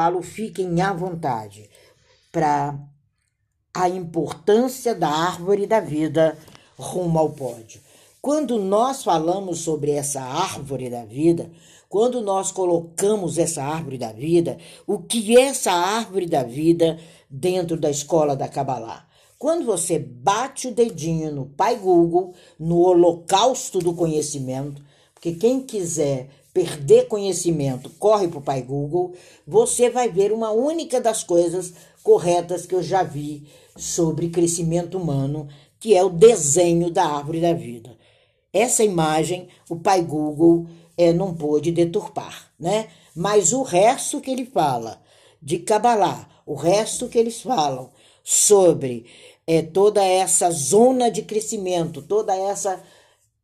falo, 0.00 0.22
fiquem 0.22 0.80
à 0.80 0.94
vontade 0.94 1.68
para 2.32 2.74
a 3.74 3.86
importância 3.86 4.94
da 4.94 5.10
árvore 5.10 5.66
da 5.66 5.78
vida 5.78 6.38
rumo 6.78 7.18
ao 7.18 7.28
pódio. 7.30 7.82
Quando 8.22 8.58
nós 8.58 9.04
falamos 9.04 9.58
sobre 9.58 9.90
essa 9.90 10.22
árvore 10.22 10.88
da 10.88 11.04
vida, 11.04 11.50
quando 11.86 12.22
nós 12.22 12.50
colocamos 12.50 13.36
essa 13.36 13.62
árvore 13.62 13.98
da 13.98 14.10
vida, 14.10 14.56
o 14.86 15.00
que 15.00 15.36
é 15.36 15.42
essa 15.42 15.70
árvore 15.70 16.24
da 16.24 16.44
vida 16.44 16.98
dentro 17.28 17.76
da 17.76 17.90
escola 17.90 18.34
da 18.34 18.48
Kabbalah? 18.48 19.06
Quando 19.38 19.66
você 19.66 19.98
bate 19.98 20.68
o 20.68 20.74
dedinho 20.74 21.30
no 21.30 21.44
Pai 21.44 21.76
Google, 21.76 22.32
no 22.58 22.78
holocausto 22.78 23.78
do 23.80 23.92
conhecimento, 23.92 24.82
porque 25.12 25.34
quem 25.34 25.60
quiser 25.60 26.30
perder 26.52 27.06
conhecimento, 27.06 27.90
corre 27.90 28.28
para 28.28 28.38
o 28.38 28.42
Pai 28.42 28.62
Google, 28.62 29.14
você 29.46 29.88
vai 29.88 30.08
ver 30.08 30.32
uma 30.32 30.50
única 30.50 31.00
das 31.00 31.22
coisas 31.22 31.72
corretas 32.02 32.66
que 32.66 32.74
eu 32.74 32.82
já 32.82 33.02
vi 33.02 33.46
sobre 33.76 34.30
crescimento 34.30 34.98
humano, 34.98 35.48
que 35.78 35.94
é 35.94 36.02
o 36.02 36.10
desenho 36.10 36.90
da 36.90 37.04
árvore 37.04 37.40
da 37.40 37.52
vida. 37.52 37.96
Essa 38.52 38.82
imagem 38.82 39.48
o 39.68 39.76
pai 39.76 40.02
Google 40.02 40.66
é, 40.96 41.12
não 41.12 41.34
pôde 41.34 41.70
deturpar, 41.70 42.50
né? 42.58 42.88
Mas 43.14 43.52
o 43.52 43.62
resto 43.62 44.20
que 44.20 44.30
ele 44.30 44.44
fala 44.44 45.00
de 45.40 45.58
Kabbalah, 45.58 46.28
o 46.44 46.54
resto 46.54 47.08
que 47.08 47.18
eles 47.18 47.40
falam 47.40 47.90
sobre 48.22 49.06
é, 49.46 49.62
toda 49.62 50.04
essa 50.04 50.50
zona 50.50 51.10
de 51.10 51.22
crescimento, 51.22 52.02
toda 52.02 52.34
essa, 52.36 52.82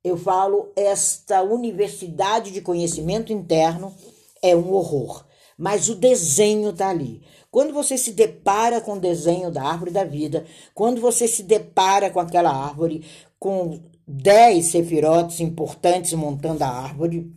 eu 0.07 0.17
falo, 0.17 0.71
esta 0.77 1.43
universidade 1.43 2.53
de 2.53 2.61
conhecimento 2.61 3.33
interno 3.33 3.93
é 4.41 4.55
um 4.55 4.73
horror. 4.73 5.27
Mas 5.59 5.89
o 5.89 5.97
desenho 5.97 6.71
está 6.71 6.91
ali. 6.91 7.23
Quando 7.51 7.73
você 7.73 7.99
se 7.99 8.13
depara 8.13 8.81
com 8.81 8.93
o 8.93 9.01
desenho 9.01 9.51
da 9.51 9.65
árvore 9.65 9.91
da 9.91 10.05
vida, 10.05 10.45
quando 10.75 11.01
você 11.01 11.27
se 11.27 11.43
depara 11.43 12.09
com 12.09 12.21
aquela 12.21 12.51
árvore, 12.51 13.05
com 13.37 13.81
dez 14.07 14.67
sefirotes 14.67 15.41
importantes 15.41 16.13
montando 16.13 16.63
a 16.63 16.69
árvore, 16.69 17.33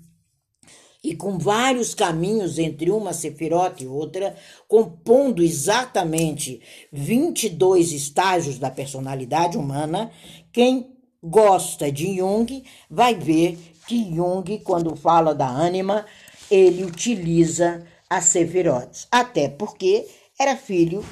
e 1.04 1.16
com 1.16 1.40
vários 1.40 1.96
caminhos 1.96 2.60
entre 2.60 2.92
uma 2.92 3.14
sefirote 3.14 3.86
e 3.86 3.88
outra, 3.88 4.36
compondo 4.68 5.42
exatamente 5.42 6.62
22 6.92 7.94
estágios 7.94 8.60
da 8.60 8.70
personalidade 8.70 9.58
humana, 9.58 10.12
quem 10.52 10.99
gosta 11.24 11.92
de 11.92 12.18
Jung 12.18 12.64
vai 12.90 13.16
ver 13.16 13.58
que 13.88 14.16
Jung, 14.16 14.60
quando 14.60 14.96
fala 14.96 15.34
da 15.34 15.48
ânima, 15.48 16.06
ele 16.50 16.84
utiliza 16.84 17.86
as 18.10 18.26
sefirotes, 18.26 19.08
até 19.12 19.50
porque 19.50 20.08
era 20.40 20.56
filho 20.56 21.04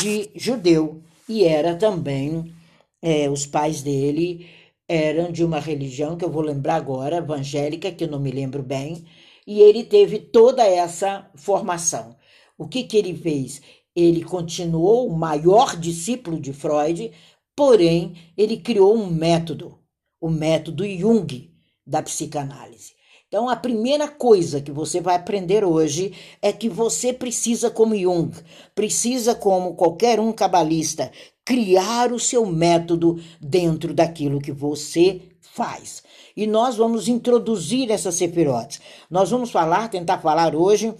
de 0.00 0.30
judeu 0.34 1.02
e 1.28 1.44
era 1.44 1.74
também, 1.74 2.52
é, 3.00 3.28
os 3.28 3.46
pais 3.46 3.82
dele 3.82 4.46
eram 4.88 5.32
de 5.32 5.42
uma 5.42 5.58
religião 5.58 6.16
que 6.16 6.24
eu 6.24 6.30
vou 6.30 6.42
lembrar 6.42 6.76
agora, 6.76 7.16
evangélica, 7.16 7.90
que 7.90 8.04
eu 8.04 8.08
não 8.08 8.20
me 8.20 8.30
lembro 8.30 8.62
bem, 8.62 9.04
e 9.46 9.60
ele 9.60 9.84
teve 9.84 10.18
toda 10.18 10.66
essa 10.66 11.30
formação. 11.34 12.16
O 12.56 12.68
que, 12.68 12.84
que 12.84 12.96
ele 12.96 13.16
fez? 13.16 13.62
Ele 13.96 14.22
continuou 14.22 15.08
o 15.08 15.16
maior 15.16 15.76
discípulo 15.76 16.38
de 16.40 16.52
Freud, 16.52 17.10
porém, 17.56 18.14
ele 18.36 18.56
criou 18.56 18.96
um 18.96 19.06
método, 19.06 19.78
o 20.20 20.28
método 20.28 20.86
Jung 20.86 21.50
da 21.86 22.02
psicanálise. 22.02 22.94
Então, 23.28 23.48
a 23.48 23.56
primeira 23.56 24.06
coisa 24.06 24.60
que 24.60 24.70
você 24.70 25.00
vai 25.00 25.16
aprender 25.16 25.64
hoje 25.64 26.14
é 26.40 26.52
que 26.52 26.68
você 26.68 27.12
precisa, 27.12 27.68
como 27.68 27.96
Jung, 27.96 28.30
precisa, 28.74 29.34
como 29.34 29.74
qualquer 29.74 30.20
um 30.20 30.32
cabalista, 30.32 31.10
criar 31.44 32.12
o 32.12 32.20
seu 32.20 32.46
método 32.46 33.20
dentro 33.40 33.92
daquilo 33.92 34.40
que 34.40 34.52
você 34.52 35.20
faz. 35.40 36.02
E 36.36 36.46
nós 36.46 36.76
vamos 36.76 37.08
introduzir 37.08 37.90
essas 37.90 38.14
sefirotes. 38.14 38.80
Nós 39.10 39.30
vamos 39.30 39.50
falar, 39.50 39.88
tentar 39.88 40.18
falar 40.18 40.54
hoje, 40.54 40.94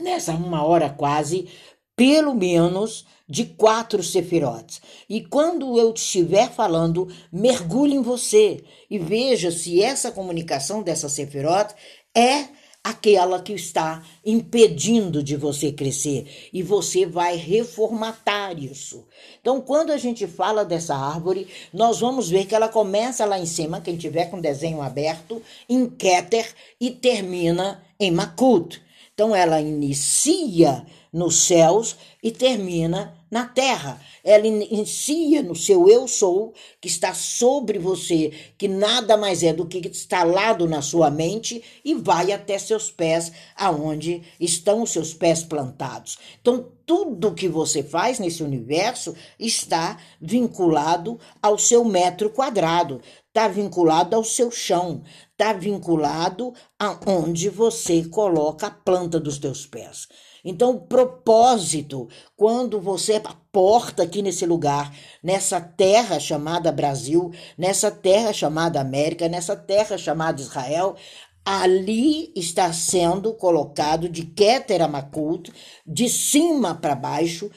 nessa 0.00 0.32
uma 0.32 0.64
hora 0.64 0.90
quase, 0.90 1.48
pelo 1.96 2.34
menos 2.34 3.04
de 3.32 3.46
quatro 3.46 4.02
sefirotes. 4.02 4.82
E 5.08 5.22
quando 5.22 5.78
eu 5.78 5.90
estiver 5.94 6.52
falando, 6.52 7.08
mergulhe 7.32 7.94
em 7.94 8.02
você 8.02 8.62
e 8.90 8.98
veja 8.98 9.50
se 9.50 9.80
essa 9.80 10.12
comunicação 10.12 10.82
dessa 10.82 11.08
sefirote 11.08 11.74
é 12.14 12.48
aquela 12.84 13.40
que 13.40 13.54
está 13.54 14.02
impedindo 14.22 15.22
de 15.22 15.34
você 15.34 15.72
crescer 15.72 16.50
e 16.52 16.62
você 16.62 17.06
vai 17.06 17.36
reformatar 17.36 18.62
isso. 18.62 19.06
Então, 19.40 19.62
quando 19.62 19.92
a 19.92 19.96
gente 19.96 20.26
fala 20.26 20.62
dessa 20.62 20.94
árvore, 20.94 21.48
nós 21.72 22.00
vamos 22.00 22.28
ver 22.28 22.44
que 22.44 22.54
ela 22.54 22.68
começa 22.68 23.24
lá 23.24 23.38
em 23.38 23.46
cima, 23.46 23.80
quem 23.80 23.96
tiver 23.96 24.26
com 24.26 24.42
desenho 24.42 24.82
aberto, 24.82 25.40
em 25.66 25.88
Keter 25.88 26.52
e 26.78 26.90
termina 26.90 27.82
em 27.98 28.10
Makut. 28.10 28.82
Então, 29.14 29.34
ela 29.34 29.58
inicia 29.58 30.84
nos 31.10 31.36
céus 31.46 31.96
e 32.22 32.30
termina 32.30 33.21
na 33.32 33.46
terra. 33.46 33.98
Ela 34.22 34.46
inicia 34.46 35.42
no 35.42 35.56
seu 35.56 35.88
eu 35.88 36.06
sou, 36.06 36.52
que 36.78 36.86
está 36.86 37.14
sobre 37.14 37.78
você, 37.78 38.30
que 38.58 38.68
nada 38.68 39.16
mais 39.16 39.42
é 39.42 39.54
do 39.54 39.66
que 39.66 39.78
instalado 39.88 40.68
na 40.68 40.82
sua 40.82 41.10
mente 41.10 41.64
e 41.82 41.94
vai 41.94 42.30
até 42.30 42.58
seus 42.58 42.90
pés, 42.90 43.32
aonde 43.56 44.22
estão 44.38 44.82
os 44.82 44.90
seus 44.90 45.14
pés 45.14 45.42
plantados. 45.42 46.18
Então, 46.42 46.70
tudo 46.84 47.34
que 47.34 47.48
você 47.48 47.82
faz 47.82 48.18
nesse 48.18 48.42
universo 48.42 49.14
está 49.38 49.98
vinculado 50.20 51.18
ao 51.40 51.58
seu 51.58 51.84
metro 51.84 52.28
quadrado, 52.28 53.00
está 53.28 53.48
vinculado 53.48 54.14
ao 54.14 54.22
seu 54.22 54.50
chão, 54.50 55.02
está 55.30 55.54
vinculado 55.54 56.52
aonde 56.78 57.48
você 57.48 58.04
coloca 58.04 58.66
a 58.66 58.70
planta 58.70 59.18
dos 59.18 59.38
teus 59.38 59.64
pés. 59.64 60.06
Então, 60.44 60.70
o 60.70 60.80
propósito, 60.80 62.08
quando 62.36 62.80
você 62.80 63.14
aporta 63.14 64.02
aqui 64.02 64.22
nesse 64.22 64.44
lugar, 64.44 64.94
nessa 65.22 65.60
terra 65.60 66.18
chamada 66.18 66.72
Brasil, 66.72 67.30
nessa 67.56 67.90
terra 67.90 68.32
chamada 68.32 68.80
América, 68.80 69.28
nessa 69.28 69.54
terra 69.54 69.96
chamada 69.96 70.40
Israel, 70.40 70.96
ali 71.44 72.32
está 72.36 72.72
sendo 72.72 73.34
colocado 73.34 74.08
de 74.08 74.24
Keter 74.24 74.82
Amakut, 74.82 75.52
de 75.86 76.08
cima 76.08 76.74
para 76.74 76.94
baixo, 76.94 77.50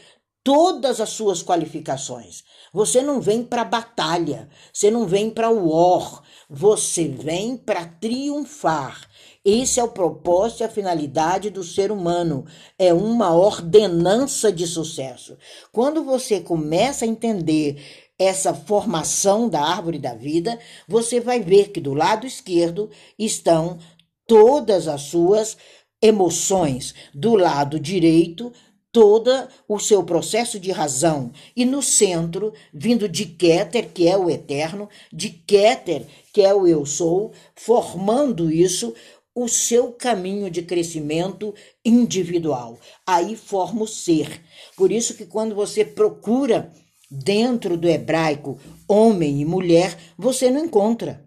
todas 0.44 1.02
as 1.02 1.09
suas 1.09 1.41
qualificações. 1.41 2.44
Você 2.72 3.02
não 3.02 3.19
vem 3.19 3.44
para 3.44 3.63
batalha, 3.63 4.47
você 4.72 4.91
não 4.91 5.07
vem 5.07 5.29
para 5.29 5.50
war, 5.50 6.22
você 6.47 7.07
vem 7.07 7.57
para 7.57 7.85
triunfar. 7.85 9.09
Esse 9.45 9.79
é 9.79 9.83
o 9.83 9.89
propósito 9.89 10.61
e 10.61 10.63
a 10.63 10.69
finalidade 10.69 11.51
do 11.51 11.63
ser 11.63 11.91
humano. 11.91 12.45
É 12.79 12.91
uma 12.91 13.31
ordenança 13.35 14.51
de 14.51 14.66
sucesso. 14.66 15.38
Quando 15.72 16.03
você 16.03 16.41
começa 16.41 17.06
a 17.06 17.07
entender 17.07 17.79
essa 18.17 18.55
formação 18.55 19.47
da 19.47 19.61
árvore 19.61 20.00
da 20.00 20.16
vida, 20.16 20.57
você 20.88 21.19
vai 21.19 21.39
ver 21.39 21.69
que 21.69 21.79
do 21.79 21.94
lado 21.94 22.25
esquerdo 22.25 22.89
estão 23.19 23.78
todas 24.25 24.88
as 24.88 25.03
suas 25.03 25.55
emoções, 26.01 26.95
do 27.13 27.35
lado 27.35 27.79
direito 27.79 28.51
todo 28.95 29.29
o 29.67 29.78
seu 29.78 30.05
processo 30.05 30.57
de 30.57 30.72
razão 30.72 31.29
e 31.53 31.66
no 31.66 31.81
centro, 31.81 32.53
vindo 32.73 33.09
de 33.09 33.25
Keter, 33.25 33.89
que 33.94 34.07
é 34.07 34.16
o 34.16 34.29
eterno, 34.29 34.88
de 35.11 35.31
Keter, 35.31 36.05
que 36.31 36.41
é 36.41 36.53
o 36.53 36.66
eu 36.66 36.85
sou, 36.85 37.34
formando 37.53 38.50
isso, 38.50 38.94
o 39.35 39.50
seu 39.50 39.91
caminho 39.91 40.50
de 40.50 40.62
crescimento 40.62 41.53
individual. 41.84 42.79
Aí 43.06 43.35
forma 43.35 43.84
o 43.84 43.88
ser. 43.88 44.41
Por 44.78 44.91
isso 44.91 45.14
que 45.16 45.26
quando 45.26 45.53
você 45.53 45.84
procura 45.84 46.72
dentro 47.11 47.78
do 47.78 47.87
hebraico 47.87 48.58
homem 48.87 49.41
e 49.41 49.46
mulher, 49.46 49.97
você 50.17 50.49
não 50.49 50.64
encontra. 50.64 51.26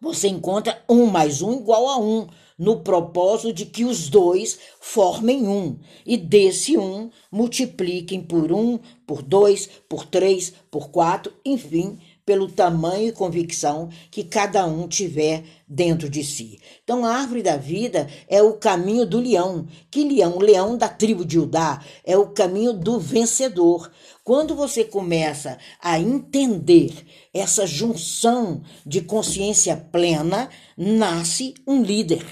Você 0.00 0.28
encontra 0.28 0.82
um 0.88 1.06
mais 1.06 1.42
um 1.42 1.58
igual 1.58 1.88
a 1.88 1.98
um, 1.98 2.28
no 2.56 2.80
propósito 2.80 3.52
de 3.52 3.66
que 3.66 3.84
os 3.84 4.08
dois 4.08 4.58
formem 4.80 5.46
um, 5.46 5.78
e 6.06 6.16
desse 6.16 6.78
um 6.78 7.10
multipliquem 7.30 8.22
por 8.22 8.52
um, 8.52 8.78
por 9.06 9.22
dois, 9.22 9.68
por 9.88 10.06
três, 10.06 10.52
por 10.70 10.90
quatro, 10.90 11.32
enfim, 11.44 11.98
pelo 12.28 12.46
tamanho 12.46 13.08
e 13.08 13.12
convicção 13.12 13.88
que 14.10 14.22
cada 14.22 14.66
um 14.66 14.86
tiver 14.86 15.44
dentro 15.66 16.10
de 16.10 16.22
si. 16.22 16.60
Então, 16.84 17.02
a 17.02 17.14
árvore 17.14 17.42
da 17.42 17.56
vida 17.56 18.06
é 18.28 18.42
o 18.42 18.52
caminho 18.52 19.06
do 19.06 19.18
leão. 19.18 19.66
Que 19.90 20.04
leão? 20.04 20.36
O 20.36 20.42
leão 20.42 20.76
da 20.76 20.90
tribo 20.90 21.24
de 21.24 21.36
Judá 21.36 21.82
é 22.04 22.18
o 22.18 22.26
caminho 22.26 22.74
do 22.74 23.00
vencedor. 23.00 23.90
Quando 24.22 24.54
você 24.54 24.84
começa 24.84 25.56
a 25.80 25.98
entender 25.98 26.92
essa 27.32 27.66
junção 27.66 28.60
de 28.84 29.00
consciência 29.00 29.74
plena, 29.90 30.50
nasce 30.76 31.54
um 31.66 31.82
líder. 31.82 32.26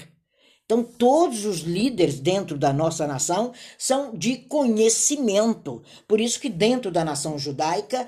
Então, 0.63 0.83
todos 0.83 1.43
os 1.43 1.61
líderes 1.61 2.19
dentro 2.19 2.55
da 2.55 2.71
nossa 2.71 3.07
nação 3.07 3.51
são 3.79 4.13
de 4.13 4.37
conhecimento. 4.37 5.81
Por 6.07 6.21
isso 6.21 6.39
que 6.39 6.49
dentro 6.49 6.91
da 6.91 7.03
nação 7.03 7.39
judaica, 7.39 8.05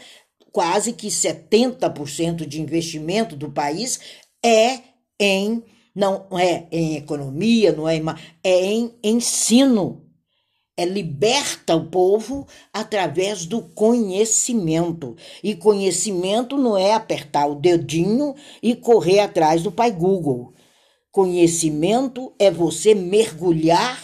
quase 0.52 0.94
que 0.94 1.08
70% 1.08 2.46
de 2.46 2.62
investimento 2.62 3.36
do 3.36 3.52
país 3.52 4.00
é 4.44 4.80
em 5.20 5.64
não 5.96 6.28
é 6.40 6.68
em 6.72 6.96
economia, 6.96 7.74
não 7.74 7.88
é 7.88 7.98
em, 7.98 8.06
é 8.44 8.66
em 8.66 8.94
ensino. 9.04 10.06
É 10.78 10.86
liberta 10.86 11.76
o 11.76 11.90
povo 11.90 12.48
através 12.72 13.46
do 13.46 13.62
conhecimento. 13.62 15.18
E 15.44 15.54
conhecimento 15.56 16.58
não 16.58 16.78
é 16.78 16.94
apertar 16.94 17.48
o 17.48 17.56
dedinho 17.56 18.34
e 18.64 18.76
correr 18.76 19.20
atrás 19.20 19.62
do 19.62 19.74
pai 19.74 19.92
Google. 19.92 20.54
Conhecimento 21.12 22.34
é 22.40 22.50
você 22.50 22.96
mergulhar 22.96 24.02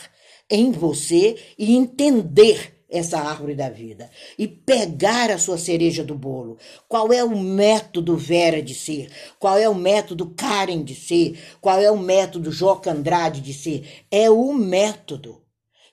em 0.49 0.69
você 0.71 1.37
e 1.57 1.73
entender 1.73 2.74
essa 2.89 3.19
árvore 3.19 3.55
da 3.55 3.69
vida 3.69 4.09
e 4.37 4.47
pegar 4.47 5.31
a 5.31 5.37
sua 5.37 5.57
cereja 5.57 6.03
do 6.03 6.15
bolo. 6.15 6.57
Qual 6.87 7.11
é 7.11 7.23
o 7.23 7.37
método 7.37 8.15
Vera 8.15 8.61
de 8.61 8.73
ser? 8.73 9.09
Qual 9.39 9.57
é 9.57 9.67
o 9.67 9.75
método 9.75 10.33
Karen 10.35 10.83
de 10.83 10.95
ser? 10.95 11.39
Qual 11.59 11.79
é 11.79 11.89
o 11.89 11.97
método 11.97 12.51
Joca 12.51 12.91
Andrade 12.91 13.41
de 13.41 13.53
ser? 13.53 14.05
É 14.11 14.29
o 14.29 14.53
método. 14.53 15.41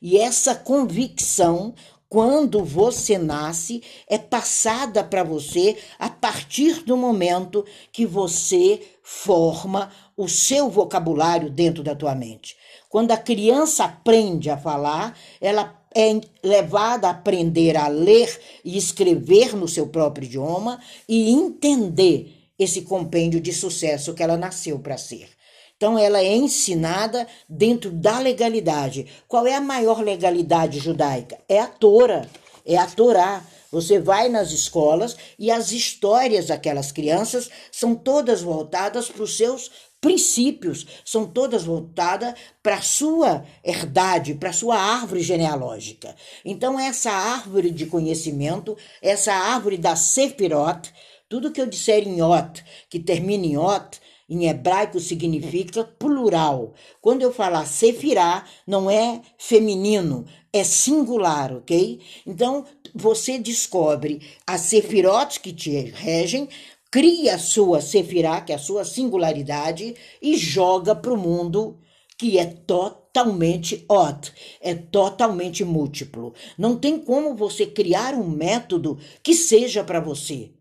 E 0.01 0.19
essa 0.19 0.55
convicção, 0.55 1.75
quando 2.09 2.65
você 2.65 3.17
nasce, 3.17 3.83
é 4.09 4.19
passada 4.19 5.03
para 5.03 5.23
você 5.23 5.77
a 5.99 6.11
partir 6.11 6.83
do 6.83 6.97
momento 6.97 7.65
que 7.93 8.05
você 8.05 8.83
forma 9.03 9.91
o 10.17 10.29
seu 10.29 10.69
vocabulário 10.69 11.49
dentro 11.49 11.83
da 11.83 11.95
tua 11.95 12.15
mente. 12.15 12.57
Quando 12.89 13.13
a 13.13 13.17
criança 13.17 13.85
aprende 13.85 14.51
a 14.51 14.59
falar, 14.59 15.17
ela 15.41 15.82
é 15.95 16.21
levada 16.43 17.09
a 17.09 17.11
aprender 17.11 17.77
a 17.77 17.89
ler 17.89 18.41
e 18.65 18.77
escrever 18.77 19.55
no 19.57 19.69
seu 19.69 19.87
próprio 19.87 20.27
idioma 20.27 20.81
e 21.09 21.31
entender 21.31 22.33
esse 22.59 22.83
compêndio 22.83 23.41
de 23.41 23.53
sucesso 23.53 24.15
que 24.15 24.23
ela 24.23 24.37
nasceu 24.37 24.79
para 24.79 24.97
ser. 24.97 25.29
Então, 25.77 25.99
ela 25.99 26.21
é 26.21 26.37
ensinada 26.37 27.27
dentro 27.49 27.91
da 27.91 28.21
legalidade. 28.21 29.07
Qual 29.27 29.47
é 29.47 29.55
a 29.55 29.61
maior 29.61 30.01
legalidade 30.01 30.79
judaica? 30.79 31.39
É 31.49 31.59
a 31.59 31.67
Tora, 31.67 32.29
é 32.65 32.77
a 32.77 32.87
Torá. 32.87 33.45
Você 33.73 33.99
vai 33.99 34.29
nas 34.29 34.53
escolas 34.53 35.17
e 35.39 35.51
as 35.51 35.73
histórias 35.73 36.47
daquelas 36.49 36.93
crianças 36.93 37.51
são 37.73 37.95
todas 37.95 38.43
voltadas 38.43 39.09
para 39.09 39.23
os 39.23 39.37
seus 39.37 39.71
princípios, 39.99 40.87
são 41.05 41.27
todas 41.27 41.63
voltadas 41.65 42.35
para 42.63 42.77
a 42.77 42.83
sua 42.83 43.47
herdade, 43.65 44.35
para 44.35 44.51
a 44.51 44.53
sua 44.53 44.77
árvore 44.77 45.23
genealógica. 45.23 46.15
Então, 46.45 46.79
essa 46.79 47.11
árvore 47.11 47.71
de 47.71 47.87
conhecimento, 47.87 48.77
essa 49.01 49.33
árvore 49.33 49.79
da 49.79 49.97
Sefirot, 49.97 50.93
tudo 51.29 51.51
que 51.51 51.61
eu 51.61 51.67
disser 51.67 52.07
em 52.07 52.21
Ot, 52.21 52.63
que 52.91 52.99
termina 52.99 53.47
em 53.47 53.57
Ot, 53.57 54.01
em 54.29 54.49
hebraico 54.49 54.99
significa 54.99 55.85
plural. 55.85 56.75
Quando 57.01 57.23
eu 57.23 57.33
falar 57.33 57.67
sefirá, 57.67 58.45
não 58.67 58.91
é 58.91 59.21
feminino, 59.39 60.25
é 60.53 60.63
singular, 60.63 61.53
ok? 61.53 62.01
Então, 62.27 62.65
você 62.95 63.39
descobre 63.39 64.21
as 64.47 64.63
sefirotes 64.63 65.39
que 65.39 65.53
te 65.53 65.71
regem, 65.71 66.49
cria 66.91 67.37
a 67.37 67.39
sua 67.39 67.81
sefirá, 67.81 68.41
que 68.43 68.53
é 68.53 68.57
a 68.57 68.59
sua 68.59 68.85
singularidade, 68.85 69.95
e 70.21 70.37
joga 70.37 70.95
para 70.95 71.13
o 71.13 71.17
mundo 71.17 71.79
que 72.19 72.39
é 72.39 72.45
totalmente 72.45 73.85
odd, 73.89 74.31
é 74.61 74.75
totalmente 74.75 75.65
múltiplo. 75.65 76.35
Não 76.57 76.77
tem 76.77 76.99
como 76.99 77.35
você 77.35 77.67
criar 77.67 78.15
um 78.15 78.29
método 78.29 78.99
que 79.23 79.35
seja 79.35 79.83
para 79.83 80.01
você. 80.01 80.53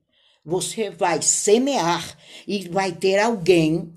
Você 0.43 0.89
vai 0.89 1.21
semear 1.21 2.17
e 2.47 2.67
vai 2.67 2.93
ter 2.93 3.19
alguém 3.19 3.93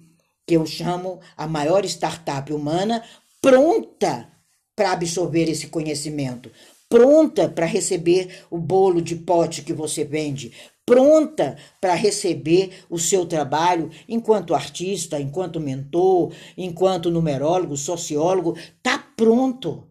que 0.47 0.55
eu 0.55 0.67
chamo 0.67 1.21
a 1.37 1.47
maior 1.47 1.85
startup 1.87 2.53
humana 2.53 3.03
pronta 3.41 4.34
para 4.77 4.93
absorver 4.93 5.49
esse 5.49 5.69
conhecimento, 5.69 6.51
pronta 6.89 7.49
para 7.49 7.67
receber 7.67 8.45
o 8.51 8.59
bolo 8.59 9.01
de 9.01 9.17
pote 9.17 9.63
que 9.63 9.73
você 9.73 10.05
vende, 10.05 10.53
pronta 10.87 11.57
para 11.81 11.95
receber 11.95 12.85
o 12.91 12.99
seu 12.99 13.27
trabalho 13.27 13.91
enquanto 14.09 14.55
artista, 14.55 15.21
enquanto 15.21 15.61
mentor, 15.61 16.33
enquanto 16.57 17.11
numerólogo, 17.11 17.77
sociólogo, 17.77 18.57
tá 18.83 18.99
pronto. 19.17 19.89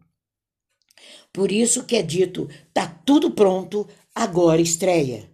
Por 1.32 1.52
isso 1.52 1.84
que 1.86 1.96
é 1.96 2.02
dito, 2.02 2.48
tá 2.74 2.88
tudo 3.06 3.32
pronto, 3.32 3.88
agora 4.14 4.62
estreia. 4.62 5.28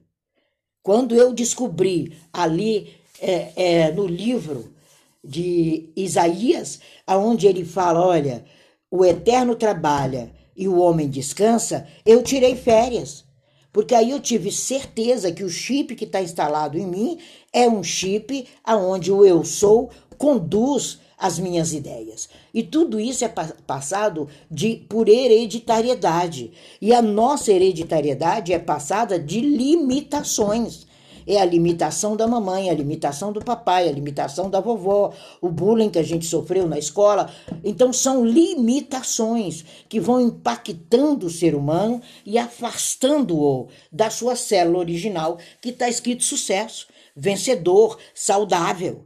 Quando 0.81 1.13
eu 1.13 1.33
descobri 1.33 2.17
ali 2.31 2.95
é, 3.19 3.51
é, 3.55 3.91
no 3.91 4.07
livro 4.07 4.73
de 5.21 5.89
Isaías, 5.95 6.79
aonde 7.05 7.47
ele 7.47 7.65
fala, 7.65 7.99
olha, 7.99 8.45
o 8.91 9.05
eterno 9.05 9.55
trabalha 9.55 10.31
e 10.55 10.67
o 10.67 10.79
homem 10.79 11.07
descansa, 11.07 11.87
eu 12.05 12.23
tirei 12.23 12.55
férias. 12.55 13.23
Porque 13.71 13.93
aí 13.93 14.09
eu 14.09 14.19
tive 14.19 14.51
certeza 14.51 15.31
que 15.31 15.43
o 15.43 15.49
chip 15.49 15.95
que 15.95 16.05
está 16.05 16.21
instalado 16.21 16.77
em 16.77 16.87
mim 16.87 17.19
é 17.53 17.69
um 17.69 17.83
chip 17.83 18.47
aonde 18.63 19.11
o 19.11 19.23
eu 19.23 19.43
sou 19.43 19.91
conduz 20.17 20.99
as 21.17 21.37
minhas 21.37 21.73
ideias. 21.73 22.29
E 22.53 22.63
tudo 22.63 22.99
isso 22.99 23.23
é 23.23 23.27
passado 23.27 24.27
de 24.49 24.77
por 24.89 25.07
hereditariedade. 25.07 26.51
E 26.81 26.93
a 26.93 27.01
nossa 27.01 27.51
hereditariedade 27.51 28.53
é 28.53 28.59
passada 28.59 29.19
de 29.19 29.39
limitações. 29.39 30.87
É 31.31 31.39
a 31.39 31.45
limitação 31.45 32.17
da 32.17 32.25
mamãe, 32.25 32.71
a 32.71 32.73
limitação 32.73 33.31
do 33.31 33.39
papai, 33.39 33.87
a 33.87 33.91
limitação 33.91 34.49
da 34.49 34.59
vovó, 34.59 35.13
o 35.39 35.47
bullying 35.47 35.91
que 35.91 35.99
a 35.99 36.03
gente 36.03 36.25
sofreu 36.25 36.67
na 36.67 36.79
escola. 36.79 37.31
Então, 37.63 37.93
são 37.93 38.25
limitações 38.25 39.63
que 39.87 39.99
vão 39.99 40.19
impactando 40.19 41.27
o 41.27 41.29
ser 41.29 41.53
humano 41.53 42.01
e 42.25 42.39
afastando-o 42.39 43.67
da 43.91 44.09
sua 44.09 44.35
célula 44.35 44.79
original, 44.79 45.37
que 45.61 45.69
está 45.69 45.87
escrito 45.87 46.23
sucesso, 46.23 46.87
vencedor, 47.15 47.99
saudável. 48.15 49.05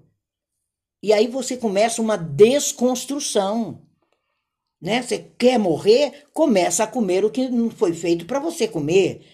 E 1.04 1.12
aí 1.12 1.28
você 1.28 1.58
começa 1.58 2.02
uma 2.02 2.16
desconstrução. 2.16 3.82
Né? 4.82 5.02
Você 5.02 5.20
quer 5.38 5.60
morrer, 5.60 6.24
começa 6.34 6.86
a 6.86 6.88
comer 6.88 7.26
o 7.26 7.30
que 7.30 7.50
não 7.50 7.70
foi 7.70 7.94
feito 7.94 8.26
para 8.26 8.40
você 8.40 8.66
comer. 8.66 9.26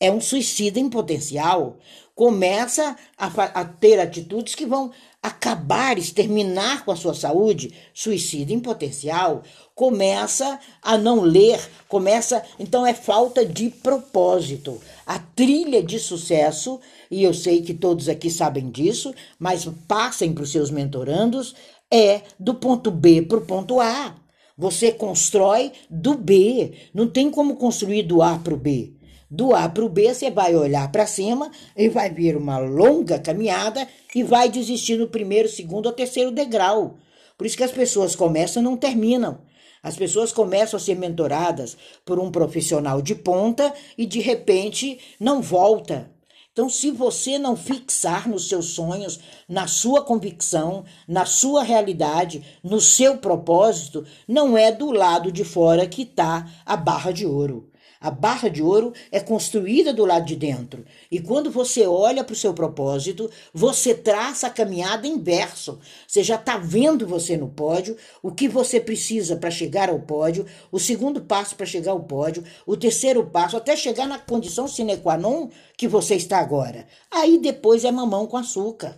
É 0.00 0.12
um 0.12 0.20
suicida 0.20 0.78
em 0.78 0.88
potencial 0.88 1.76
começa 2.18 2.96
a, 3.16 3.26
a, 3.60 3.64
ter 3.64 4.00
atitudes 4.00 4.56
que 4.56 4.66
vão 4.66 4.90
acabar, 5.22 5.96
exterminar 5.96 6.84
com 6.84 6.90
a 6.90 6.96
sua 6.96 7.14
saúde, 7.14 7.72
suicídio 7.94 8.56
em 8.56 8.58
potencial, 8.58 9.44
começa 9.72 10.58
a 10.82 10.98
não 10.98 11.20
ler, 11.20 11.60
começa, 11.86 12.42
então 12.58 12.84
é 12.84 12.92
falta 12.92 13.46
de 13.46 13.70
propósito. 13.70 14.80
A 15.06 15.20
trilha 15.20 15.80
de 15.80 16.00
sucesso, 16.00 16.80
e 17.08 17.22
eu 17.22 17.32
sei 17.32 17.62
que 17.62 17.72
todos 17.72 18.08
aqui 18.08 18.28
sabem 18.28 18.68
disso, 18.68 19.14
mas 19.38 19.70
passem 19.86 20.32
para 20.32 20.42
os 20.42 20.50
seus 20.50 20.72
mentorandos, 20.72 21.54
é 21.88 22.22
do 22.36 22.52
ponto 22.52 22.90
B 22.90 23.22
para 23.22 23.38
o 23.38 23.46
ponto 23.46 23.78
A. 23.78 24.16
Você 24.56 24.90
constrói 24.90 25.70
do 25.88 26.16
B, 26.16 26.72
não 26.92 27.06
tem 27.08 27.30
como 27.30 27.54
construir 27.54 28.02
do 28.02 28.22
A 28.22 28.36
para 28.40 28.54
o 28.54 28.56
B. 28.56 28.97
Do 29.30 29.54
A 29.54 29.68
para 29.68 29.84
o 29.84 29.90
B, 29.90 30.14
você 30.14 30.30
vai 30.30 30.56
olhar 30.56 30.90
para 30.90 31.06
cima 31.06 31.50
e 31.76 31.86
vai 31.90 32.08
ver 32.08 32.34
uma 32.34 32.56
longa 32.56 33.18
caminhada 33.18 33.86
e 34.14 34.22
vai 34.22 34.48
desistir 34.48 34.96
no 34.96 35.06
primeiro, 35.06 35.50
segundo 35.50 35.84
ou 35.84 35.92
terceiro 35.92 36.30
degrau. 36.30 36.96
Por 37.36 37.46
isso 37.46 37.56
que 37.56 37.62
as 37.62 37.70
pessoas 37.70 38.16
começam 38.16 38.62
e 38.62 38.64
não 38.64 38.74
terminam. 38.74 39.42
As 39.82 39.96
pessoas 39.96 40.32
começam 40.32 40.78
a 40.78 40.80
ser 40.80 40.96
mentoradas 40.96 41.76
por 42.06 42.18
um 42.18 42.30
profissional 42.30 43.02
de 43.02 43.14
ponta 43.14 43.72
e 43.98 44.06
de 44.06 44.18
repente 44.18 44.98
não 45.20 45.42
volta. 45.42 46.10
Então, 46.50 46.68
se 46.68 46.90
você 46.90 47.38
não 47.38 47.54
fixar 47.54 48.28
nos 48.28 48.48
seus 48.48 48.70
sonhos, 48.70 49.20
na 49.46 49.68
sua 49.68 50.02
convicção, 50.02 50.84
na 51.06 51.24
sua 51.24 51.62
realidade, 51.62 52.42
no 52.64 52.80
seu 52.80 53.18
propósito, 53.18 54.04
não 54.26 54.58
é 54.58 54.72
do 54.72 54.90
lado 54.90 55.30
de 55.30 55.44
fora 55.44 55.86
que 55.86 56.02
está 56.02 56.50
a 56.64 56.76
barra 56.76 57.12
de 57.12 57.26
ouro. 57.26 57.70
A 58.00 58.10
barra 58.10 58.48
de 58.48 58.62
ouro 58.62 58.92
é 59.10 59.18
construída 59.18 59.92
do 59.92 60.04
lado 60.04 60.24
de 60.24 60.36
dentro. 60.36 60.84
E 61.10 61.20
quando 61.20 61.50
você 61.50 61.86
olha 61.86 62.22
para 62.22 62.32
o 62.32 62.36
seu 62.36 62.54
propósito, 62.54 63.28
você 63.52 63.92
traça 63.92 64.46
a 64.46 64.50
caminhada 64.50 65.06
inverso. 65.06 65.80
Você 66.06 66.22
já 66.22 66.36
está 66.36 66.56
vendo 66.56 67.06
você 67.06 67.36
no 67.36 67.48
pódio, 67.48 67.96
o 68.22 68.30
que 68.30 68.48
você 68.48 68.78
precisa 68.78 69.36
para 69.36 69.50
chegar 69.50 69.88
ao 69.88 69.98
pódio, 69.98 70.46
o 70.70 70.78
segundo 70.78 71.22
passo 71.22 71.56
para 71.56 71.66
chegar 71.66 71.92
ao 71.92 72.00
pódio, 72.00 72.44
o 72.64 72.76
terceiro 72.76 73.26
passo, 73.26 73.56
até 73.56 73.74
chegar 73.74 74.06
na 74.06 74.18
condição 74.18 74.68
sine 74.68 74.96
qua 74.96 75.16
non 75.16 75.48
que 75.76 75.88
você 75.88 76.14
está 76.14 76.38
agora. 76.38 76.86
Aí 77.10 77.38
depois 77.38 77.84
é 77.84 77.90
mamão 77.90 78.26
com 78.26 78.36
açúcar. 78.36 78.96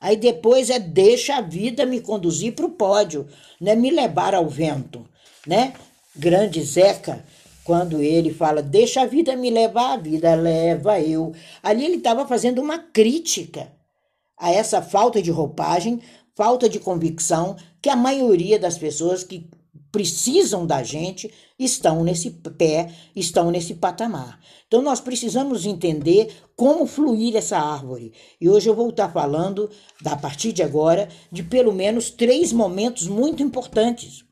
Aí 0.00 0.16
depois 0.16 0.70
é 0.70 0.78
deixa 0.78 1.36
a 1.36 1.40
vida 1.42 1.84
me 1.84 2.00
conduzir 2.00 2.54
para 2.54 2.64
o 2.64 2.70
pódio, 2.70 3.28
não 3.60 3.72
é 3.72 3.76
me 3.76 3.90
levar 3.90 4.34
ao 4.34 4.48
vento, 4.48 5.06
né? 5.46 5.74
Grande 6.16 6.62
Zeca, 6.62 7.22
quando 7.64 8.00
ele 8.00 8.32
fala 8.32 8.62
deixa 8.62 9.02
a 9.02 9.06
vida 9.06 9.36
me 9.36 9.50
levar, 9.50 9.92
a 9.92 9.96
vida 9.96 10.34
leva 10.34 11.00
eu. 11.00 11.32
Ali 11.62 11.84
ele 11.84 11.96
estava 11.96 12.26
fazendo 12.26 12.60
uma 12.60 12.78
crítica 12.78 13.72
a 14.36 14.50
essa 14.50 14.80
falta 14.80 15.20
de 15.20 15.30
roupagem, 15.30 16.00
falta 16.34 16.68
de 16.68 16.80
convicção 16.80 17.56
que 17.82 17.90
a 17.90 17.96
maioria 17.96 18.58
das 18.58 18.78
pessoas 18.78 19.22
que 19.22 19.48
precisam 19.92 20.66
da 20.66 20.82
gente 20.82 21.32
estão 21.58 22.02
nesse 22.04 22.30
pé, 22.30 22.92
estão 23.14 23.50
nesse 23.50 23.74
patamar. 23.74 24.40
Então 24.66 24.80
nós 24.80 25.00
precisamos 25.00 25.66
entender 25.66 26.32
como 26.56 26.86
fluir 26.86 27.36
essa 27.36 27.58
árvore. 27.58 28.12
E 28.40 28.48
hoje 28.48 28.68
eu 28.68 28.74
vou 28.74 28.90
estar 28.90 29.10
falando, 29.10 29.68
a 30.04 30.16
partir 30.16 30.52
de 30.52 30.62
agora, 30.62 31.08
de 31.30 31.42
pelo 31.42 31.72
menos 31.72 32.10
três 32.10 32.52
momentos 32.52 33.08
muito 33.08 33.42
importantes, 33.42 34.24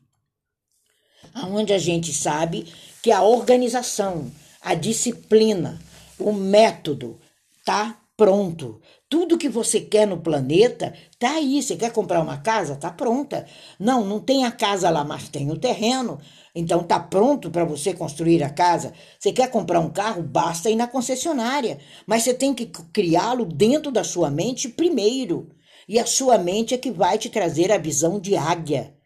onde 1.51 1.73
a 1.73 1.77
gente 1.77 2.13
sabe 2.13 2.65
que 3.01 3.11
a 3.11 3.21
organização, 3.21 4.31
a 4.61 4.73
disciplina, 4.73 5.79
o 6.19 6.33
método 6.33 7.19
tá 7.65 7.97
pronto. 8.17 8.81
Tudo 9.09 9.37
que 9.37 9.47
você 9.47 9.79
quer 9.79 10.05
no 10.05 10.19
planeta 10.19 10.93
tá 11.17 11.31
aí. 11.31 11.63
Você 11.63 11.77
quer 11.77 11.91
comprar 11.91 12.21
uma 12.21 12.37
casa? 12.37 12.75
Tá 12.75 12.91
pronta. 12.91 13.45
Não, 13.79 14.05
não 14.05 14.19
tem 14.19 14.43
a 14.43 14.51
casa 14.51 14.89
lá, 14.89 15.03
mas 15.03 15.29
tem 15.29 15.49
o 15.49 15.57
terreno. 15.57 16.19
Então 16.53 16.83
tá 16.83 16.99
pronto 16.99 17.49
para 17.49 17.63
você 17.63 17.93
construir 17.93 18.43
a 18.43 18.49
casa. 18.49 18.93
Você 19.17 19.31
quer 19.31 19.49
comprar 19.49 19.79
um 19.79 19.89
carro? 19.89 20.21
Basta 20.21 20.69
ir 20.69 20.75
na 20.75 20.85
concessionária. 20.85 21.79
Mas 22.05 22.23
você 22.23 22.33
tem 22.33 22.53
que 22.53 22.65
criá-lo 22.65 23.45
dentro 23.45 23.91
da 23.91 24.03
sua 24.03 24.29
mente 24.29 24.67
primeiro. 24.67 25.49
E 25.87 25.97
a 25.97 26.05
sua 26.05 26.37
mente 26.37 26.73
é 26.73 26.77
que 26.77 26.91
vai 26.91 27.17
te 27.17 27.29
trazer 27.29 27.71
a 27.71 27.77
visão 27.77 28.19
de 28.19 28.35
águia. 28.35 28.98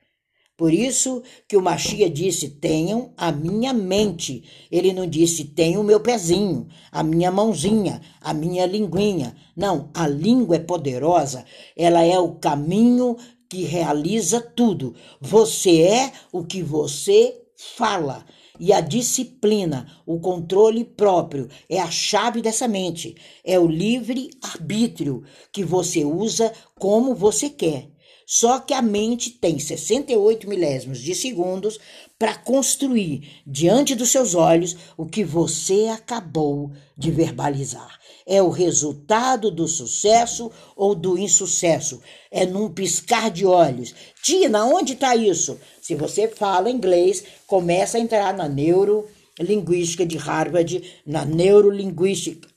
Por 0.55 0.71
isso 0.71 1.23
que 1.47 1.57
o 1.57 1.61
Machia 1.61 2.09
disse: 2.09 2.47
tenham 2.47 3.11
a 3.17 3.31
minha 3.31 3.73
mente. 3.73 4.43
Ele 4.71 4.93
não 4.93 5.07
disse: 5.07 5.45
tenham 5.45 5.81
o 5.81 5.83
meu 5.83 5.99
pezinho, 5.99 6.67
a 6.91 7.01
minha 7.01 7.31
mãozinha, 7.31 8.01
a 8.21 8.33
minha 8.33 8.65
linguinha. 8.65 9.35
Não, 9.55 9.89
a 9.93 10.07
língua 10.07 10.57
é 10.57 10.59
poderosa, 10.59 11.43
ela 11.75 12.03
é 12.03 12.19
o 12.19 12.35
caminho 12.35 13.17
que 13.49 13.63
realiza 13.63 14.39
tudo. 14.39 14.95
Você 15.19 15.81
é 15.81 16.11
o 16.31 16.43
que 16.43 16.61
você 16.61 17.35
fala. 17.75 18.25
E 18.59 18.71
a 18.71 18.79
disciplina, 18.79 19.87
o 20.05 20.19
controle 20.19 20.85
próprio, 20.85 21.49
é 21.67 21.79
a 21.79 21.89
chave 21.89 22.41
dessa 22.41 22.67
mente. 22.67 23.15
É 23.43 23.59
o 23.59 23.65
livre 23.65 24.29
arbítrio 24.41 25.23
que 25.51 25.63
você 25.63 26.05
usa 26.05 26.53
como 26.77 27.15
você 27.15 27.49
quer. 27.49 27.92
Só 28.25 28.59
que 28.59 28.73
a 28.73 28.81
mente 28.81 29.31
tem 29.31 29.59
68 29.59 30.47
milésimos 30.47 30.99
de 30.99 31.13
segundos 31.13 31.79
para 32.17 32.35
construir 32.35 33.41
diante 33.45 33.95
dos 33.95 34.09
seus 34.09 34.33
olhos 34.33 34.77
o 34.97 35.05
que 35.05 35.23
você 35.23 35.87
acabou 35.87 36.71
de 36.97 37.11
verbalizar. 37.11 37.99
É 38.25 38.41
o 38.41 38.49
resultado 38.49 39.51
do 39.51 39.67
sucesso 39.67 40.49
ou 40.75 40.95
do 40.95 41.17
insucesso. 41.17 42.01
É 42.31 42.45
num 42.45 42.69
piscar 42.69 43.29
de 43.29 43.45
olhos. 43.45 43.93
Tina, 44.23 44.65
onde 44.65 44.93
está 44.93 45.15
isso? 45.15 45.59
Se 45.81 45.95
você 45.95 46.27
fala 46.27 46.69
inglês, 46.69 47.23
começa 47.45 47.97
a 47.97 48.01
entrar 48.01 48.33
na 48.33 48.47
neurolinguística 48.47 50.05
de 50.05 50.17
Harvard, 50.17 50.81
na 51.05 51.25
neurolinguística 51.25 52.47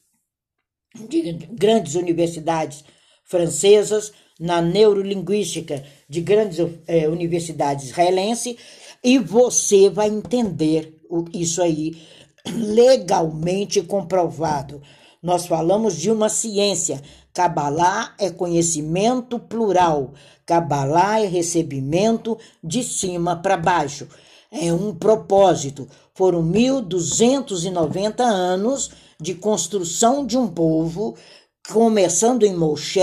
de 1.08 1.32
grandes 1.32 1.94
universidades 1.94 2.84
francesas, 3.24 4.12
na 4.38 4.60
neurolinguística 4.60 5.82
de 6.08 6.20
grandes 6.20 6.58
é, 6.86 7.08
universidades 7.08 7.86
israelenses 7.86 8.56
e 9.02 9.18
você 9.18 9.88
vai 9.88 10.08
entender 10.08 11.00
isso 11.32 11.62
aí 11.62 11.96
legalmente 12.46 13.82
comprovado. 13.82 14.82
Nós 15.22 15.46
falamos 15.46 15.96
de 15.96 16.10
uma 16.10 16.28
ciência. 16.28 17.02
Kabbalah 17.32 18.14
é 18.18 18.30
conhecimento 18.30 19.38
plural. 19.38 20.12
Kabbalah 20.44 21.20
é 21.20 21.26
recebimento 21.26 22.38
de 22.62 22.82
cima 22.82 23.36
para 23.36 23.56
baixo. 23.56 24.06
É 24.50 24.72
um 24.72 24.94
propósito. 24.94 25.88
Foram 26.14 26.42
1290 26.42 28.22
anos 28.22 28.90
de 29.20 29.34
construção 29.34 30.24
de 30.24 30.38
um 30.38 30.46
povo, 30.46 31.14
começando 31.68 32.44
em 32.44 32.54
Moshe 32.54 33.00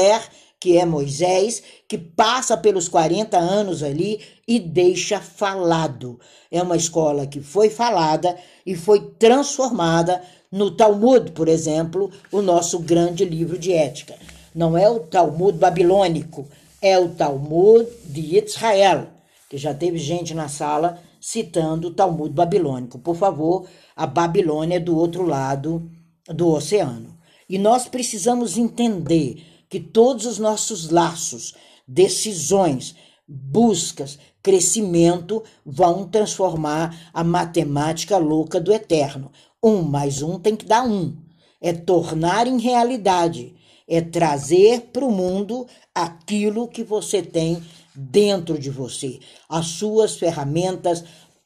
que 0.63 0.77
é 0.77 0.86
Moisés, 0.86 1.62
que 1.89 1.98
passa 1.98 2.55
pelos 2.55 2.88
40 2.88 3.38
anos 3.38 3.84
ali 3.84 4.22
e 4.48 4.62
deixa 4.62 5.20
falado. 5.20 6.17
É 6.50 6.63
uma 6.63 6.77
escola 6.77 7.27
que 7.27 7.41
foi 7.41 7.70
falada 7.70 8.38
e 8.65 8.74
foi 8.74 9.01
transformada 9.20 10.24
no 10.50 10.72
Talmud, 10.72 11.34
por 11.34 11.50
exemplo, 11.50 12.10
o 12.32 12.41
nosso 12.41 12.79
grande 12.79 13.25
livro 13.25 13.60
de 13.60 13.74
ética. 13.74 14.15
Não 14.55 14.77
é 14.77 14.89
o 14.89 15.01
Talmud 15.01 15.58
babilônico, 15.58 16.48
é 16.82 16.98
o 16.98 17.10
Talmud 17.10 17.86
de 18.05 18.38
Israel, 18.38 19.08
que 19.50 19.58
já 19.58 19.74
teve 19.74 19.98
gente 19.98 20.34
na 20.34 20.48
sala 20.48 20.98
citando 21.20 21.89
o 21.89 21.93
Talmud 21.93 22.34
babilônico. 22.34 22.98
Por 23.00 23.17
favor, 23.17 23.67
a 23.98 24.08
Babilônia 24.08 24.77
é 24.77 24.79
do 24.79 24.96
outro 24.96 25.25
lado 25.25 25.91
do 26.25 26.48
oceano. 26.48 27.17
E 27.50 27.58
nós 27.58 27.89
precisamos 27.89 28.58
entender 28.58 29.51
que 29.74 29.80
todos 29.80 30.27
os 30.27 30.38
nossos 30.38 30.92
laços, 30.92 31.56
decisões, 31.88 32.94
buscas, 33.27 34.20
crescimento 34.44 35.44
vão 35.65 36.08
transformar 36.08 37.10
a 37.12 37.24
matemática 37.24 38.20
louca 38.20 38.62
do 38.62 38.72
eterno. 38.72 39.32
Um 39.63 39.82
mais 39.82 40.22
um 40.22 40.38
tem 40.38 40.56
que 40.56 40.65
dar 40.68 40.84
um. 40.84 41.18
É 41.60 41.74
tornar 41.74 42.46
em 42.46 42.60
realidade, 42.60 43.56
é 43.88 44.00
trazer 44.00 44.92
para 44.94 45.03
o 45.03 45.12
mundo 45.12 45.65
aquilo 45.96 46.68
que 46.68 46.84
você 46.84 47.24
tem 47.24 47.60
dentro 47.96 48.60
de 48.60 48.70
você, 48.70 49.20
as 49.50 49.65
suas 49.65 50.18
ferramentas 50.18 51.03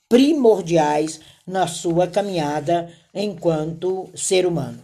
primordiais 0.09 1.21
na 1.47 1.65
sua 1.65 2.07
caminhada 2.07 2.91
enquanto 3.13 4.09
ser 4.13 4.45
humano. 4.45 4.81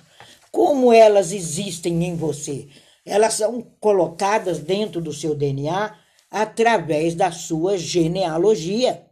Como 0.50 0.94
elas 0.94 1.34
existem 1.34 2.06
em 2.06 2.16
você? 2.16 2.70
Elas 3.06 3.34
são 3.34 3.62
colocadas 3.80 4.60
dentro 4.60 5.02
do 5.02 5.14
seu 5.14 5.36
DNA 5.36 5.96
através 6.30 7.16
da 7.16 7.32
sua 7.32 7.78
genealogia. 7.78 9.06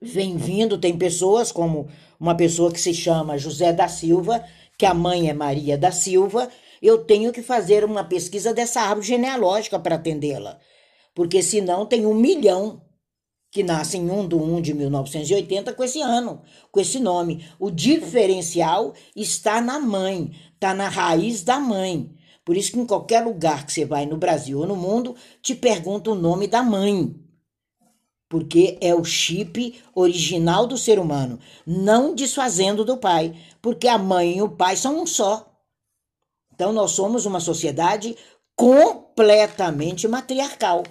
Vem 0.00 0.36
vindo, 0.36 0.78
tem 0.78 0.96
pessoas 0.96 1.50
como 1.50 1.88
uma 2.18 2.34
pessoa 2.34 2.72
que 2.72 2.80
se 2.80 2.94
chama 2.94 3.38
José 3.38 3.72
da 3.72 3.88
Silva, 3.88 4.44
que 4.78 4.86
a 4.86 4.94
mãe 4.94 5.28
é 5.28 5.32
Maria 5.32 5.76
da 5.76 5.90
Silva, 5.90 6.50
eu 6.80 7.04
tenho 7.04 7.32
que 7.32 7.42
fazer 7.42 7.84
uma 7.84 8.04
pesquisa 8.04 8.52
dessa 8.52 8.80
árvore 8.80 9.06
genealógica 9.06 9.78
para 9.78 9.96
atendê-la. 9.96 10.58
Porque 11.14 11.42
senão 11.42 11.86
tem 11.86 12.04
um 12.04 12.14
milhão 12.14 12.82
que 13.50 13.62
nasce 13.62 13.96
em 13.96 14.10
1 14.10 14.28
de 14.28 14.34
1 14.34 14.60
de 14.60 14.74
1980 14.74 15.72
com 15.72 15.82
esse 15.82 16.00
ano, 16.02 16.42
com 16.70 16.78
esse 16.78 17.00
nome. 17.00 17.48
O 17.58 17.70
diferencial 17.70 18.92
está 19.14 19.60
na 19.60 19.80
mãe, 19.80 20.30
está 20.54 20.74
na 20.74 20.88
raiz 20.88 21.42
da 21.42 21.58
mãe. 21.58 22.14
Por 22.46 22.56
isso 22.56 22.70
que 22.70 22.78
em 22.78 22.86
qualquer 22.86 23.24
lugar 23.24 23.66
que 23.66 23.72
você 23.72 23.84
vai 23.84 24.06
no 24.06 24.16
Brasil 24.16 24.60
ou 24.60 24.66
no 24.68 24.76
mundo, 24.76 25.16
te 25.42 25.52
pergunta 25.52 26.12
o 26.12 26.14
nome 26.14 26.46
da 26.46 26.62
mãe. 26.62 27.12
Porque 28.28 28.78
é 28.80 28.94
o 28.94 29.04
chip 29.04 29.82
original 29.92 30.64
do 30.64 30.78
ser 30.78 31.00
humano, 31.00 31.40
não 31.66 32.14
desfazendo 32.14 32.84
do 32.84 32.98
pai, 32.98 33.34
porque 33.60 33.88
a 33.88 33.98
mãe 33.98 34.38
e 34.38 34.42
o 34.42 34.48
pai 34.48 34.76
são 34.76 35.02
um 35.02 35.04
só. 35.04 35.52
Então 36.54 36.72
nós 36.72 36.92
somos 36.92 37.26
uma 37.26 37.40
sociedade 37.40 38.16
completamente 38.54 40.06
matriarcal. 40.06 40.84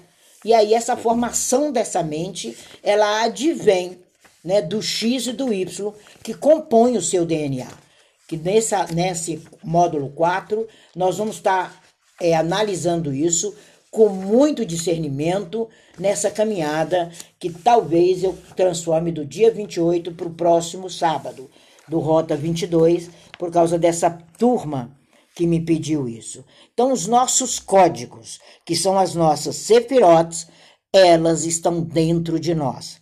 E 0.44 0.54
aí 0.54 0.74
essa 0.74 0.98
formação 0.98 1.72
dessa 1.72 2.04
mente, 2.04 2.56
ela 2.84 3.24
advém, 3.24 3.98
né, 4.44 4.62
do 4.62 4.82
X 4.82 5.28
e 5.28 5.32
do 5.32 5.54
Y 5.54 5.94
que 6.22 6.34
compõem 6.34 6.98
o 6.98 7.02
seu 7.02 7.26
DNA 7.26 7.85
que 8.28 8.38
nessa, 8.38 8.86
nesse 8.88 9.42
módulo 9.64 10.10
4 10.10 10.68
nós 10.96 11.18
vamos 11.18 11.36
estar 11.38 11.84
é, 12.22 12.36
analisando 12.36 13.14
isso 13.14 13.56
com 13.92 14.10
muito 14.10 14.66
discernimento 14.66 15.70
nessa 15.98 16.30
caminhada 16.30 17.10
que 17.40 17.50
talvez 17.50 18.24
eu 18.24 18.38
transforme 18.56 19.12
do 19.12 19.26
dia 19.26 19.52
28 19.52 20.12
para 20.12 20.28
o 20.28 20.34
próximo 20.34 20.90
sábado, 20.90 21.50
do 21.88 22.00
Rota 22.00 22.36
22, 22.36 23.10
por 23.40 23.52
causa 23.52 23.78
dessa 23.78 24.10
turma 24.38 24.92
que 25.36 25.46
me 25.46 25.60
pediu 25.60 26.08
isso. 26.08 26.44
Então, 26.74 26.92
os 26.92 27.08
nossos 27.08 27.60
códigos, 27.60 28.40
que 28.66 28.76
são 28.76 28.98
as 28.98 29.14
nossas 29.16 29.56
sefirotes, 29.58 30.48
elas 30.92 31.46
estão 31.46 31.82
dentro 31.82 32.40
de 32.40 32.56
nós. 32.56 33.00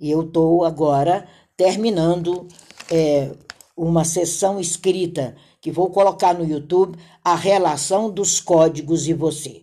E 0.00 0.10
eu 0.10 0.22
estou 0.22 0.64
agora 0.64 1.26
terminando 1.56 2.48
é, 2.90 3.30
uma 3.76 4.04
sessão 4.04 4.60
escrita 4.60 5.34
que 5.60 5.72
vou 5.72 5.90
colocar 5.90 6.34
no 6.34 6.44
YouTube, 6.44 6.98
a 7.24 7.34
relação 7.34 8.10
dos 8.10 8.40
códigos 8.40 9.08
e 9.08 9.12
você. 9.12 9.62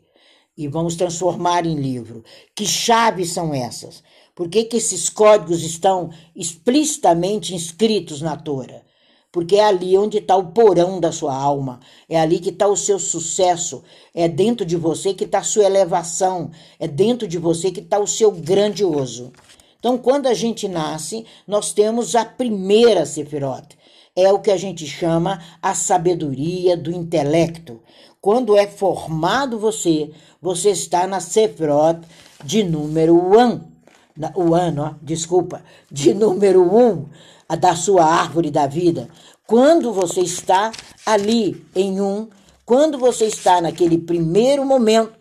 e 0.57 0.67
vamos 0.67 0.95
transformar 0.95 1.65
em 1.65 1.75
livro. 1.75 2.23
Que 2.53 2.65
chaves 2.65 3.31
são 3.31 3.53
essas? 3.53 4.03
Por 4.35 4.49
que, 4.49 4.65
que 4.65 4.77
esses 4.77 5.09
códigos 5.09 5.63
estão 5.63 6.11
explicitamente 6.35 7.55
inscritos 7.55 8.21
na 8.21 8.35
Torá? 8.35 8.81
Porque 9.31 9.55
é 9.55 9.63
ali 9.63 9.97
onde 9.97 10.17
está 10.17 10.35
o 10.35 10.51
porão 10.51 10.99
da 10.99 11.11
sua 11.11 11.33
alma, 11.33 11.79
é 12.09 12.19
ali 12.19 12.39
que 12.39 12.49
está 12.49 12.67
o 12.67 12.75
seu 12.75 12.99
sucesso, 12.99 13.81
é 14.13 14.27
dentro 14.27 14.65
de 14.65 14.75
você 14.75 15.13
que 15.13 15.23
está 15.23 15.39
a 15.39 15.43
sua 15.43 15.63
elevação, 15.63 16.51
é 16.77 16.87
dentro 16.87 17.27
de 17.27 17.37
você 17.37 17.71
que 17.71 17.79
está 17.79 17.97
o 17.97 18.07
seu 18.07 18.29
grandioso. 18.31 19.31
Então, 19.79 19.97
quando 19.97 20.27
a 20.27 20.33
gente 20.33 20.67
nasce, 20.67 21.25
nós 21.47 21.73
temos 21.73 22.15
a 22.15 22.25
primeira 22.25 23.05
Sefirot. 23.05 23.80
É 24.15 24.31
o 24.31 24.39
que 24.39 24.51
a 24.51 24.57
gente 24.57 24.85
chama 24.85 25.41
a 25.61 25.73
sabedoria 25.73 26.75
do 26.75 26.91
intelecto. 26.91 27.81
Quando 28.19 28.57
é 28.57 28.67
formado 28.67 29.57
você, 29.57 30.11
você 30.41 30.71
está 30.71 31.07
na 31.07 31.19
Sefirot 31.19 32.01
de 32.43 32.63
número 32.63 33.15
1. 33.15 33.71
O 34.35 34.53
ano, 34.53 34.99
desculpa, 35.01 35.63
de 35.89 36.13
número 36.13 36.61
1 36.61 37.05
a 37.51 37.55
da 37.57 37.75
sua 37.75 38.05
árvore 38.05 38.49
da 38.49 38.65
vida. 38.65 39.09
Quando 39.45 39.91
você 39.91 40.21
está 40.21 40.71
ali 41.05 41.65
em 41.75 41.99
um, 41.99 42.29
quando 42.65 42.97
você 42.97 43.25
está 43.25 43.59
naquele 43.59 43.97
primeiro 43.97 44.63
momento, 44.65 45.11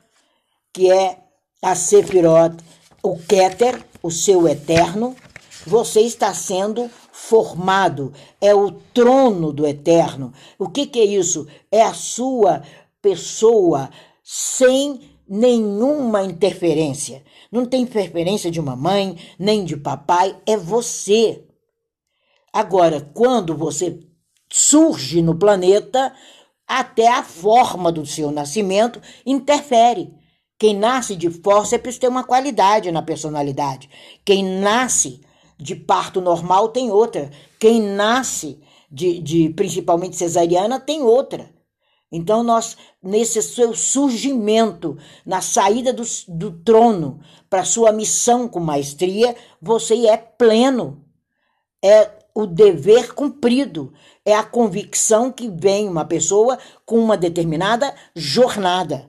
que 0.72 0.90
é 0.92 1.18
a 1.60 1.74
Sefirot, 1.74 2.56
o 3.02 3.18
Keter, 3.18 3.84
o 4.00 4.12
seu 4.12 4.46
eterno, 4.46 5.16
você 5.66 6.02
está 6.02 6.32
sendo 6.32 6.88
formado, 7.12 8.12
é 8.40 8.54
o 8.54 8.72
trono 8.72 9.52
do 9.52 9.66
eterno. 9.66 10.32
O 10.58 10.68
que, 10.68 10.86
que 10.86 11.00
é 11.00 11.04
isso? 11.04 11.46
É 11.70 11.82
a 11.82 11.94
sua 11.94 12.62
pessoa 13.02 13.90
sem 14.22 15.00
nenhuma 15.28 16.22
interferência. 16.22 17.22
Não 17.50 17.66
tem 17.66 17.82
interferência 17.82 18.50
de 18.50 18.60
mamãe, 18.60 19.16
nem 19.38 19.64
de 19.64 19.76
papai, 19.76 20.36
é 20.46 20.56
você. 20.56 21.44
Agora, 22.52 23.00
quando 23.14 23.56
você 23.56 24.00
surge 24.48 25.22
no 25.22 25.36
planeta, 25.36 26.12
até 26.66 27.08
a 27.08 27.22
forma 27.22 27.90
do 27.90 28.06
seu 28.06 28.30
nascimento 28.30 29.00
interfere. 29.26 30.14
Quem 30.56 30.76
nasce 30.76 31.16
de 31.16 31.30
fórceps 31.30 31.98
tem 31.98 32.08
uma 32.08 32.22
qualidade 32.22 32.92
na 32.92 33.02
personalidade. 33.02 33.88
Quem 34.24 34.44
nasce 34.44 35.20
de 35.60 35.76
parto 35.76 36.20
normal 36.20 36.68
tem 36.68 36.90
outra. 36.90 37.30
Quem 37.58 37.80
nasce 37.80 38.60
de, 38.90 39.20
de 39.20 39.50
principalmente 39.50 40.16
cesariana 40.16 40.80
tem 40.80 41.02
outra. 41.02 41.50
Então, 42.12 42.42
nós, 42.42 42.76
nesse 43.00 43.40
seu 43.40 43.72
surgimento, 43.72 44.98
na 45.24 45.40
saída 45.40 45.92
do, 45.92 46.02
do 46.26 46.50
trono 46.50 47.20
para 47.48 47.64
sua 47.64 47.92
missão 47.92 48.48
com 48.48 48.58
maestria, 48.58 49.36
você 49.62 50.06
é 50.06 50.16
pleno. 50.16 51.04
É 51.82 52.10
o 52.34 52.46
dever 52.46 53.14
cumprido. 53.14 53.92
É 54.24 54.34
a 54.34 54.42
convicção 54.42 55.30
que 55.30 55.48
vem 55.48 55.88
uma 55.88 56.04
pessoa 56.04 56.58
com 56.84 56.98
uma 56.98 57.16
determinada 57.16 57.94
jornada. 58.14 59.08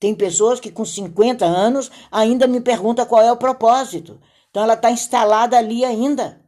Tem 0.00 0.14
pessoas 0.14 0.58
que 0.58 0.70
com 0.70 0.84
50 0.84 1.44
anos 1.44 1.90
ainda 2.10 2.46
me 2.46 2.60
perguntam 2.60 3.06
qual 3.06 3.22
é 3.22 3.30
o 3.30 3.36
propósito. 3.36 4.18
Então 4.52 4.64
ela 4.64 4.74
está 4.74 4.90
instalada 4.90 5.56
ali 5.56 5.82
ainda. 5.82 6.44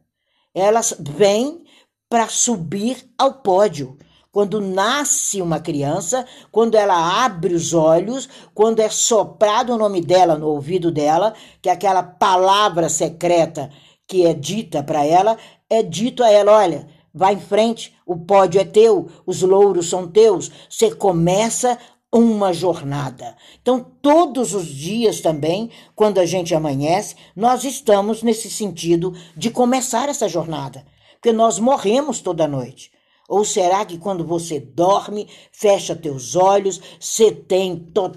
Ela 0.54 0.82
vem 1.00 1.64
para 2.06 2.28
subir 2.28 3.10
ao 3.18 3.32
pódio. 3.40 3.96
Quando 4.30 4.60
nasce 4.60 5.40
uma 5.40 5.58
criança, 5.58 6.26
quando 6.52 6.74
ela 6.74 7.24
abre 7.24 7.54
os 7.54 7.72
olhos, 7.72 8.28
quando 8.52 8.80
é 8.80 8.90
soprado 8.90 9.72
o 9.72 9.78
nome 9.78 10.02
dela 10.02 10.36
no 10.36 10.48
ouvido 10.48 10.90
dela, 10.90 11.32
que 11.62 11.68
é 11.70 11.72
aquela 11.72 12.02
palavra 12.02 12.90
secreta 12.90 13.70
que 14.06 14.26
é 14.26 14.34
dita 14.34 14.82
para 14.82 15.06
ela, 15.06 15.38
é 15.70 15.82
dito 15.82 16.22
a 16.22 16.30
ela: 16.30 16.52
olha, 16.52 16.86
vai 17.12 17.34
em 17.34 17.40
frente, 17.40 17.96
o 18.04 18.18
pódio 18.18 18.60
é 18.60 18.64
teu, 18.64 19.08
os 19.24 19.40
louros 19.40 19.88
são 19.88 20.06
teus. 20.06 20.50
Você 20.68 20.94
começa 20.94 21.78
uma 22.14 22.52
jornada. 22.52 23.36
Então, 23.60 23.80
todos 24.00 24.54
os 24.54 24.68
dias 24.68 25.20
também, 25.20 25.68
quando 25.96 26.18
a 26.18 26.26
gente 26.26 26.54
amanhece, 26.54 27.16
nós 27.34 27.64
estamos 27.64 28.22
nesse 28.22 28.48
sentido 28.48 29.12
de 29.36 29.50
começar 29.50 30.08
essa 30.08 30.28
jornada, 30.28 30.86
porque 31.14 31.32
nós 31.32 31.58
morremos 31.58 32.20
toda 32.20 32.46
noite. 32.46 32.92
Ou 33.28 33.44
será 33.44 33.84
que 33.84 33.98
quando 33.98 34.24
você 34.24 34.60
dorme, 34.60 35.28
fecha 35.50 35.96
teus 35.96 36.36
olhos, 36.36 36.80
você 37.00 37.32
tem 37.32 37.76
to 37.76 38.12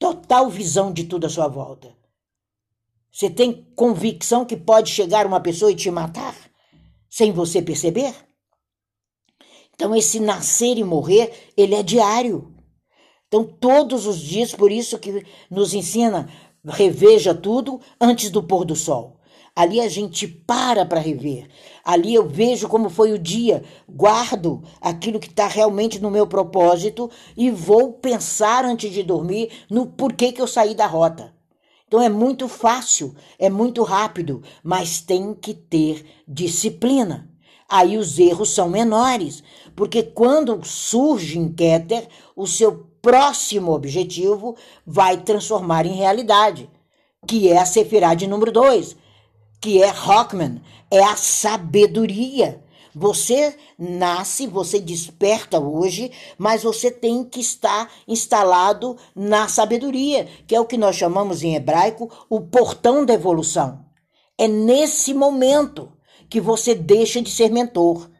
total 0.00 0.50
visão 0.50 0.92
de 0.92 1.04
tudo 1.04 1.26
à 1.26 1.30
sua 1.30 1.46
volta? 1.46 1.94
Você 3.12 3.30
tem 3.30 3.68
convicção 3.76 4.44
que 4.44 4.56
pode 4.56 4.90
chegar 4.90 5.26
uma 5.26 5.38
pessoa 5.38 5.70
e 5.70 5.76
te 5.76 5.92
matar 5.92 6.34
sem 7.08 7.30
você 7.30 7.62
perceber? 7.62 8.12
Então, 9.74 9.94
esse 9.94 10.18
nascer 10.18 10.76
e 10.76 10.82
morrer, 10.82 11.52
ele 11.56 11.76
é 11.76 11.84
diário. 11.84 12.51
Então, 13.32 13.44
todos 13.44 14.06
os 14.06 14.18
dias, 14.18 14.52
por 14.52 14.70
isso 14.70 14.98
que 14.98 15.24
nos 15.50 15.72
ensina, 15.72 16.28
reveja 16.62 17.34
tudo 17.34 17.80
antes 17.98 18.28
do 18.28 18.42
pôr 18.42 18.66
do 18.66 18.76
sol. 18.76 19.16
Ali 19.56 19.80
a 19.80 19.88
gente 19.88 20.28
para 20.28 20.84
para 20.84 21.00
rever. 21.00 21.48
Ali 21.82 22.14
eu 22.14 22.28
vejo 22.28 22.68
como 22.68 22.90
foi 22.90 23.10
o 23.10 23.18
dia, 23.18 23.64
guardo 23.88 24.62
aquilo 24.82 25.18
que 25.18 25.28
está 25.28 25.48
realmente 25.48 25.98
no 25.98 26.10
meu 26.10 26.26
propósito 26.26 27.10
e 27.34 27.50
vou 27.50 27.94
pensar 27.94 28.66
antes 28.66 28.92
de 28.92 29.02
dormir 29.02 29.50
no 29.70 29.86
porquê 29.86 30.30
que 30.30 30.42
eu 30.42 30.46
saí 30.46 30.74
da 30.74 30.86
rota. 30.86 31.34
Então 31.88 32.02
é 32.02 32.10
muito 32.10 32.48
fácil, 32.48 33.14
é 33.38 33.48
muito 33.48 33.82
rápido, 33.82 34.42
mas 34.62 35.00
tem 35.00 35.32
que 35.32 35.54
ter 35.54 36.04
disciplina. 36.28 37.30
Aí 37.66 37.96
os 37.96 38.18
erros 38.18 38.50
são 38.50 38.68
menores, 38.68 39.42
porque 39.74 40.02
quando 40.02 40.62
surge 40.62 41.38
em 41.38 41.50
Keter, 41.50 42.06
o 42.36 42.46
seu 42.46 42.91
próximo 43.02 43.72
objetivo 43.72 44.56
vai 44.86 45.18
transformar 45.18 45.84
em 45.84 45.96
realidade, 45.96 46.70
que 47.26 47.48
é 47.48 47.58
a 47.58 47.66
Sefirah 47.66 48.14
de 48.14 48.28
número 48.28 48.52
2, 48.52 48.96
que 49.60 49.82
é 49.82 49.90
Rockman, 49.90 50.62
é 50.90 51.02
a 51.02 51.16
sabedoria. 51.16 52.62
Você 52.94 53.56
nasce, 53.78 54.46
você 54.46 54.78
desperta 54.78 55.58
hoje, 55.58 56.12
mas 56.36 56.62
você 56.62 56.90
tem 56.90 57.24
que 57.24 57.40
estar 57.40 57.90
instalado 58.06 58.96
na 59.16 59.48
sabedoria, 59.48 60.28
que 60.46 60.54
é 60.54 60.60
o 60.60 60.66
que 60.66 60.76
nós 60.76 60.96
chamamos 60.96 61.42
em 61.42 61.56
hebraico 61.56 62.10
o 62.28 62.40
portão 62.40 63.04
da 63.04 63.14
evolução. 63.14 63.84
É 64.38 64.46
nesse 64.46 65.14
momento 65.14 65.92
que 66.28 66.40
você 66.40 66.74
deixa 66.74 67.20
de 67.22 67.30
ser 67.30 67.50
mentor. 67.50 68.10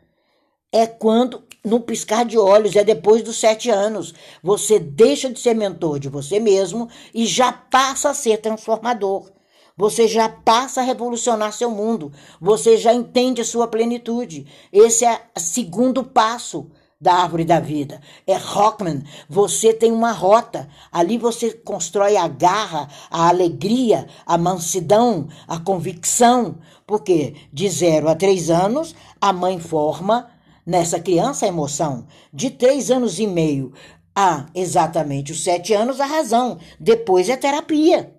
É 0.71 0.87
quando 0.87 1.43
no 1.65 1.81
piscar 1.81 2.25
de 2.25 2.37
olhos, 2.39 2.75
é 2.75 2.83
depois 2.83 3.23
dos 3.23 3.37
sete 3.37 3.71
anos. 3.71 4.13
Você 4.43 4.79
deixa 4.79 5.31
de 5.31 5.39
ser 5.39 5.55
mentor 5.55 5.99
de 5.99 6.09
você 6.09 6.41
mesmo 6.41 6.89
e 7.15 7.27
já 7.27 7.53
passa 7.53 8.11
a 8.11 8.15
ser 8.15 8.39
transformador. 8.39 9.31
Você 9.77 10.07
já 10.07 10.29
passa 10.29 10.81
a 10.81 10.85
revolucionar 10.85 11.53
seu 11.53 11.71
mundo. 11.71 12.13
Você 12.41 12.77
já 12.77 12.93
entende 12.93 13.41
a 13.41 13.45
sua 13.45 13.67
plenitude. 13.67 14.47
Esse 14.73 15.05
é 15.05 15.23
o 15.37 15.41
segundo 15.41 16.05
passo 16.05 16.71
da 17.01 17.15
árvore 17.15 17.45
da 17.45 17.59
vida. 17.59 18.01
É 18.27 18.37
Rockman. 18.37 19.03
Você 19.29 19.73
tem 19.73 19.91
uma 19.91 20.13
rota. 20.13 20.69
Ali 20.93 21.17
você 21.17 21.53
constrói 21.53 22.17
a 22.17 22.29
garra, 22.29 22.89
a 23.11 23.29
alegria, 23.29 24.07
a 24.27 24.37
mansidão, 24.37 25.29
a 25.49 25.59
convicção. 25.59 26.59
Porque 26.87 27.35
de 27.53 27.69
zero 27.69 28.09
a 28.09 28.15
três 28.15 28.51
anos, 28.51 28.95
a 29.21 29.33
mãe 29.33 29.59
forma 29.59 30.29
nessa 30.67 31.01
criança 31.01 31.45
a 31.45 31.49
emoção. 31.49 32.07
De 32.33 32.51
três 32.51 32.91
anos 32.91 33.19
e 33.19 33.27
meio 33.27 33.73
a 34.15 34.47
exatamente 34.55 35.33
os 35.33 35.43
sete 35.43 35.73
anos, 35.73 36.01
a 36.01 36.07
razão. 36.07 36.59
Depois 36.79 37.29
é 37.29 37.37
terapia. 37.37 38.15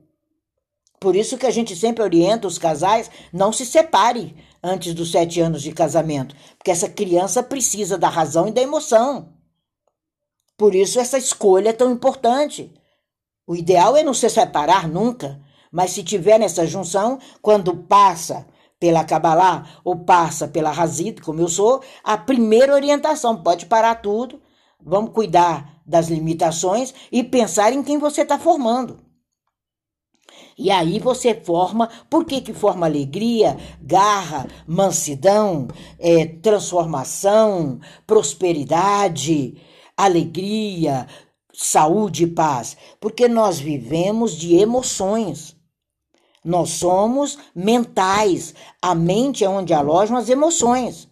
Por 1.00 1.16
isso 1.16 1.38
que 1.38 1.46
a 1.46 1.52
gente 1.52 1.76
sempre 1.76 2.02
orienta 2.02 2.48
os 2.48 2.58
casais 2.58 3.12
não 3.32 3.52
se 3.52 3.66
separe 3.66 4.36
antes 4.64 4.94
dos 4.94 5.12
sete 5.12 5.42
anos 5.42 5.62
de 5.62 5.74
casamento, 5.74 6.34
porque 6.58 6.72
essa 6.72 6.88
criança 6.88 7.44
precisa 7.44 7.98
da 7.98 8.08
razão 8.08 8.48
e 8.48 8.52
da 8.52 8.62
emoção. 8.62 9.34
Por 10.58 10.74
isso 10.74 11.00
essa 11.00 11.18
escolha 11.18 11.70
é 11.70 11.74
tão 11.74 11.92
importante. 11.92 12.74
O 13.46 13.54
ideal 13.54 13.98
é 13.98 14.04
não 14.04 14.14
se 14.14 14.30
separar 14.30 14.88
nunca, 14.88 15.42
mas 15.70 15.92
se 15.92 16.04
tiver 16.04 16.38
nessa 16.38 16.66
junção, 16.66 17.20
quando 17.42 17.76
passa 17.76 18.48
pela 18.84 19.06
Kabbalah 19.06 19.80
ou 19.82 19.96
passa 19.96 20.46
pela 20.46 20.70
Hazid, 20.70 21.22
como 21.22 21.40
eu 21.40 21.48
sou, 21.48 21.82
a 22.04 22.18
primeira 22.18 22.74
orientação 22.74 23.42
pode 23.42 23.66
parar 23.66 23.96
tudo, 23.96 24.42
vamos 24.78 25.14
cuidar 25.14 25.82
das 25.86 26.10
limitações 26.10 26.94
e 27.10 27.24
pensar 27.24 27.72
em 27.72 27.82
quem 27.82 27.98
você 27.98 28.24
está 28.24 28.38
formando. 28.38 29.00
E 30.58 30.70
aí 30.70 31.00
você 31.00 31.34
forma, 31.34 31.90
por 32.10 32.26
que, 32.26 32.42
que 32.42 32.54
forma 32.54 32.86
alegria, 32.86 33.56
garra, 33.82 34.48
mansidão, 34.68 35.70
é, 35.98 36.26
transformação, 36.26 37.80
prosperidade, 38.06 39.62
alegria, 39.96 41.08
saúde 41.54 42.26
e 42.26 42.28
paz? 42.28 42.76
Porque 43.00 43.30
nós 43.30 43.60
vivemos 43.60 44.36
de 44.36 44.56
emoções. 44.58 45.56
Nós 46.44 46.72
somos 46.72 47.38
mentais. 47.56 48.54
A 48.82 48.94
mente 48.94 49.44
é 49.44 49.50
onde 49.50 49.74
alojam 49.74 50.18
as 50.18 50.30
emoções. 50.30 51.08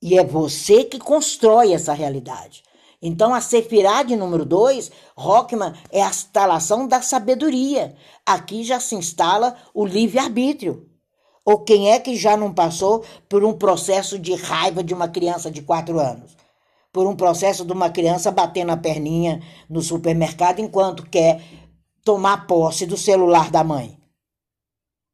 E 0.00 0.18
é 0.18 0.24
você 0.24 0.84
que 0.84 0.98
constrói 0.98 1.72
essa 1.72 1.92
realidade. 1.92 2.62
Então, 3.00 3.32
a 3.32 3.40
Sefirá 3.40 4.02
de 4.02 4.16
número 4.16 4.44
2, 4.44 4.90
Rockman, 5.16 5.72
é 5.90 6.02
a 6.02 6.08
instalação 6.08 6.86
da 6.86 7.00
sabedoria. 7.00 7.94
Aqui 8.26 8.64
já 8.64 8.80
se 8.80 8.96
instala 8.96 9.56
o 9.72 9.86
livre-arbítrio. 9.86 10.88
Ou 11.44 11.60
quem 11.60 11.92
é 11.92 11.98
que 11.98 12.16
já 12.16 12.36
não 12.36 12.52
passou 12.52 13.04
por 13.28 13.44
um 13.44 13.52
processo 13.52 14.18
de 14.18 14.34
raiva 14.34 14.82
de 14.82 14.92
uma 14.92 15.08
criança 15.08 15.50
de 15.50 15.62
4 15.62 15.98
anos? 15.98 16.36
Por 16.92 17.06
um 17.06 17.14
processo 17.16 17.64
de 17.64 17.72
uma 17.72 17.88
criança 17.88 18.30
batendo 18.30 18.72
a 18.72 18.76
perninha 18.76 19.40
no 19.70 19.80
supermercado 19.80 20.58
enquanto 20.58 21.08
quer 21.08 21.40
tomar 22.08 22.46
posse 22.46 22.86
do 22.86 22.96
celular 22.96 23.50
da 23.50 23.62
mãe. 23.62 23.98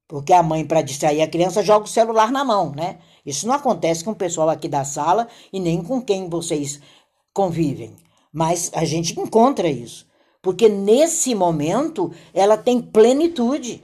Porque 0.06 0.32
a 0.32 0.44
mãe, 0.44 0.64
para 0.64 0.80
distrair 0.80 1.22
a 1.22 1.26
criança, 1.26 1.60
joga 1.60 1.86
o 1.86 1.88
celular 1.88 2.30
na 2.30 2.44
mão, 2.44 2.70
né? 2.70 3.00
Isso 3.26 3.48
não 3.48 3.54
acontece 3.54 4.04
com 4.04 4.12
o 4.12 4.14
pessoal 4.14 4.48
aqui 4.48 4.68
da 4.68 4.84
sala 4.84 5.26
e 5.52 5.58
nem 5.58 5.82
com 5.82 6.00
quem 6.00 6.28
vocês 6.28 6.80
convivem. 7.32 7.96
Mas 8.32 8.70
a 8.72 8.84
gente 8.84 9.18
encontra 9.18 9.68
isso. 9.68 10.06
Porque 10.40 10.68
nesse 10.68 11.34
momento 11.34 12.12
ela 12.32 12.56
tem 12.56 12.80
plenitude. 12.80 13.82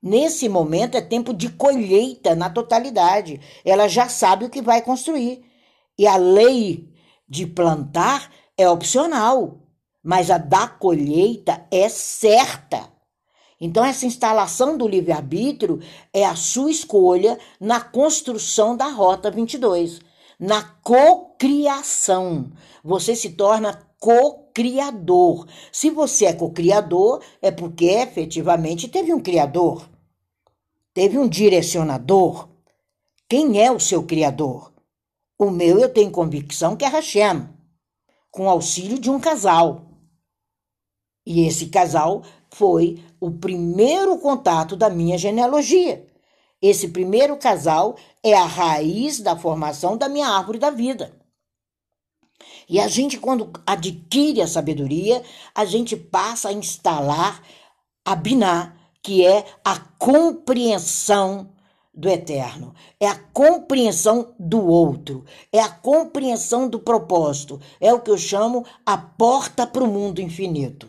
Nesse 0.00 0.48
momento 0.48 0.96
é 0.96 1.00
tempo 1.00 1.34
de 1.34 1.48
colheita 1.48 2.36
na 2.36 2.48
totalidade. 2.48 3.40
Ela 3.64 3.88
já 3.88 4.08
sabe 4.08 4.44
o 4.44 4.50
que 4.50 4.62
vai 4.62 4.82
construir. 4.82 5.44
E 5.98 6.06
a 6.06 6.14
lei 6.14 6.88
de 7.28 7.44
plantar 7.44 8.30
é 8.56 8.68
opcional, 8.68 9.59
mas 10.02 10.30
a 10.30 10.38
da 10.38 10.66
colheita 10.66 11.66
é 11.70 11.88
certa. 11.88 12.88
Então, 13.60 13.84
essa 13.84 14.06
instalação 14.06 14.78
do 14.78 14.88
livre-arbítrio 14.88 15.80
é 16.12 16.24
a 16.24 16.34
sua 16.34 16.70
escolha 16.70 17.38
na 17.60 17.80
construção 17.80 18.74
da 18.74 18.88
Rota 18.88 19.30
22, 19.30 20.00
na 20.38 20.62
cocriação. 20.62 22.50
Você 22.82 23.14
se 23.14 23.30
torna 23.30 23.86
co-criador. 23.98 25.46
Se 25.70 25.90
você 25.90 26.24
é 26.24 26.32
co-criador, 26.32 27.22
é 27.42 27.50
porque 27.50 27.84
efetivamente 27.84 28.88
teve 28.88 29.12
um 29.12 29.20
criador, 29.20 29.86
teve 30.94 31.18
um 31.18 31.28
direcionador. 31.28 32.48
Quem 33.28 33.62
é 33.62 33.70
o 33.70 33.78
seu 33.78 34.02
criador? 34.02 34.72
O 35.38 35.50
meu 35.50 35.78
eu 35.78 35.92
tenho 35.92 36.10
convicção 36.10 36.74
que 36.74 36.84
é 36.84 36.88
Hashem, 36.88 37.46
com 38.30 38.48
auxílio 38.48 38.98
de 38.98 39.10
um 39.10 39.20
casal. 39.20 39.89
E 41.26 41.46
esse 41.46 41.66
casal 41.66 42.22
foi 42.50 43.02
o 43.20 43.30
primeiro 43.30 44.18
contato 44.18 44.76
da 44.76 44.88
minha 44.90 45.18
genealogia. 45.18 46.06
Esse 46.60 46.88
primeiro 46.88 47.36
casal 47.36 47.96
é 48.22 48.34
a 48.34 48.44
raiz 48.44 49.20
da 49.20 49.36
formação 49.36 49.96
da 49.96 50.08
minha 50.08 50.28
árvore 50.28 50.58
da 50.58 50.70
vida. 50.70 51.18
E 52.68 52.78
a 52.78 52.86
gente, 52.86 53.18
quando 53.18 53.50
adquire 53.66 54.40
a 54.40 54.46
sabedoria, 54.46 55.22
a 55.54 55.64
gente 55.64 55.96
passa 55.96 56.48
a 56.48 56.52
instalar 56.52 57.42
a 58.04 58.14
Biná, 58.14 58.76
que 59.02 59.26
é 59.26 59.44
a 59.64 59.78
compreensão 59.98 61.50
do 61.92 62.08
eterno, 62.08 62.74
é 62.98 63.06
a 63.06 63.18
compreensão 63.18 64.34
do 64.38 64.64
outro, 64.64 65.24
é 65.52 65.60
a 65.60 65.68
compreensão 65.68 66.68
do 66.68 66.78
propósito, 66.78 67.60
é 67.80 67.92
o 67.92 68.00
que 68.00 68.10
eu 68.10 68.16
chamo 68.16 68.64
a 68.86 68.96
porta 68.96 69.66
para 69.66 69.82
o 69.82 69.88
mundo 69.88 70.20
infinito. 70.20 70.88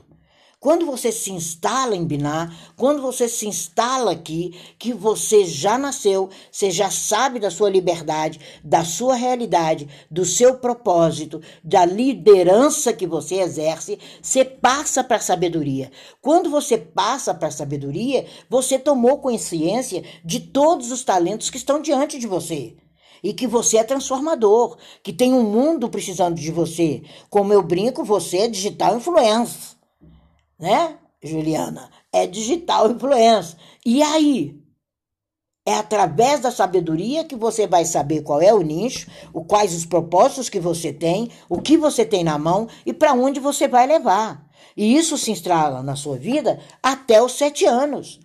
Quando 0.62 0.86
você 0.86 1.12
se 1.12 1.32
instala 1.32 1.96
em 1.96 2.06
Biná, 2.06 2.56
quando 2.78 3.02
você 3.02 3.28
se 3.28 3.48
instala 3.48 4.12
aqui, 4.12 4.56
que 4.78 4.94
você 4.94 5.44
já 5.44 5.76
nasceu, 5.76 6.30
você 6.52 6.70
já 6.70 6.92
sabe 6.92 7.40
da 7.40 7.50
sua 7.50 7.68
liberdade, 7.68 8.40
da 8.64 8.86
sua 8.86 9.16
realidade, 9.16 9.90
do 10.12 10.24
seu 10.24 10.60
propósito, 10.60 11.42
da 11.64 11.84
liderança 11.84 12.94
que 12.94 13.08
você 13.08 13.40
exerce, 13.42 13.98
você 14.22 14.46
passa 14.46 15.04
para 15.04 15.18
a 15.18 15.20
sabedoria. 15.20 15.92
Quando 16.22 16.48
você 16.52 16.78
passa 16.78 17.34
para 17.34 17.48
a 17.48 17.52
sabedoria, 17.52 18.28
você 18.48 18.78
tomou 18.78 19.18
consciência 19.18 20.04
de 20.24 20.42
todos 20.42 20.92
os 20.92 21.04
talentos 21.04 21.50
que 21.50 21.58
estão 21.58 21.82
diante 21.82 22.20
de 22.20 22.28
você 22.28 22.76
e 23.24 23.34
que 23.34 23.48
você 23.48 23.78
é 23.78 23.84
transformador, 23.84 24.78
que 25.02 25.12
tem 25.12 25.34
um 25.34 25.42
mundo 25.42 25.90
precisando 25.90 26.36
de 26.36 26.52
você. 26.52 27.02
Como 27.32 27.52
eu 27.52 27.64
brinco, 27.64 28.04
você 28.04 28.42
é 28.42 28.48
digital 28.48 28.96
influencer 28.96 29.81
né, 30.62 30.98
Juliana? 31.22 31.90
É 32.14 32.28
digital 32.28 32.92
influência. 32.92 33.58
E 33.86 34.02
aí? 34.02 34.62
É 35.66 35.76
através 35.76 36.40
da 36.40 36.50
sabedoria 36.50 37.24
que 37.24 37.36
você 37.36 37.68
vai 37.68 37.86
saber 37.86 38.24
qual 38.24 38.42
é 38.42 38.54
o 38.54 38.62
nicho, 38.62 39.08
o, 39.32 39.44
quais 39.44 39.76
os 39.76 39.86
propósitos 39.86 40.50
que 40.50 40.60
você 40.60 40.92
tem, 40.92 41.30
o 41.48 41.62
que 41.62 41.78
você 41.78 42.04
tem 42.04 42.24
na 42.24 42.38
mão 42.38 42.68
e 42.86 42.92
para 42.92 43.14
onde 43.14 43.40
você 43.40 43.68
vai 43.68 43.86
levar. 43.86 44.44
E 44.76 44.96
isso 44.96 45.18
se 45.18 45.32
instala 45.32 45.84
na 45.84 45.96
sua 45.96 46.18
vida 46.18 46.60
até 46.82 47.22
os 47.22 47.34
sete 47.34 47.66
anos. 47.66 48.20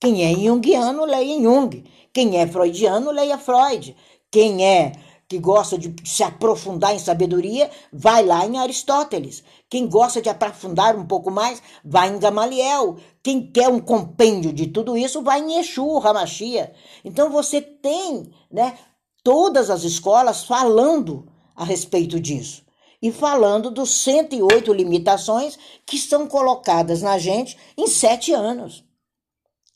Quem 0.00 0.24
é 0.24 0.34
junguiano, 0.34 1.04
leia 1.04 1.42
Jung. 1.42 1.84
Quem 2.12 2.38
é 2.38 2.46
freudiano, 2.46 3.10
leia 3.10 3.36
Freud. 3.36 3.94
Quem 4.30 4.64
é 4.64 4.92
que 5.30 5.38
gosta 5.38 5.78
de 5.78 5.94
se 6.04 6.24
aprofundar 6.24 6.92
em 6.92 6.98
sabedoria, 6.98 7.70
vai 7.92 8.26
lá 8.26 8.44
em 8.44 8.58
Aristóteles. 8.58 9.44
Quem 9.68 9.88
gosta 9.88 10.20
de 10.20 10.28
aprofundar 10.28 10.96
um 10.96 11.06
pouco 11.06 11.30
mais, 11.30 11.62
vai 11.84 12.08
em 12.08 12.18
Gamaliel. 12.18 12.96
Quem 13.22 13.48
quer 13.48 13.68
um 13.68 13.78
compêndio 13.78 14.52
de 14.52 14.66
tudo 14.66 14.96
isso, 14.96 15.22
vai 15.22 15.40
em 15.40 15.60
Exu, 15.60 15.98
Ramachia. 15.98 16.74
Então 17.04 17.30
você 17.30 17.62
tem, 17.62 18.32
né, 18.50 18.76
todas 19.22 19.70
as 19.70 19.84
escolas 19.84 20.42
falando 20.42 21.28
a 21.54 21.62
respeito 21.62 22.18
disso. 22.18 22.64
E 23.00 23.12
falando 23.12 23.70
dos 23.70 23.90
108 24.02 24.72
limitações 24.72 25.56
que 25.86 25.94
estão 25.94 26.26
colocadas 26.26 27.02
na 27.02 27.18
gente 27.18 27.56
em 27.78 27.86
sete 27.86 28.32
anos. 28.32 28.84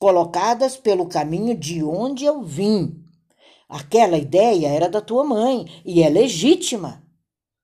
Colocadas 0.01 0.77
pelo 0.77 1.07
caminho 1.07 1.57
de 1.57 1.81
onde 1.85 2.25
eu 2.25 2.43
vim. 2.43 3.04
Aquela 3.69 4.19
ideia 4.19 4.69
era 4.69 4.89
da 4.89 5.01
tua 5.01 5.25
mãe 5.25 5.67
e 5.85 6.03
é 6.03 6.09
legítima, 6.09 7.03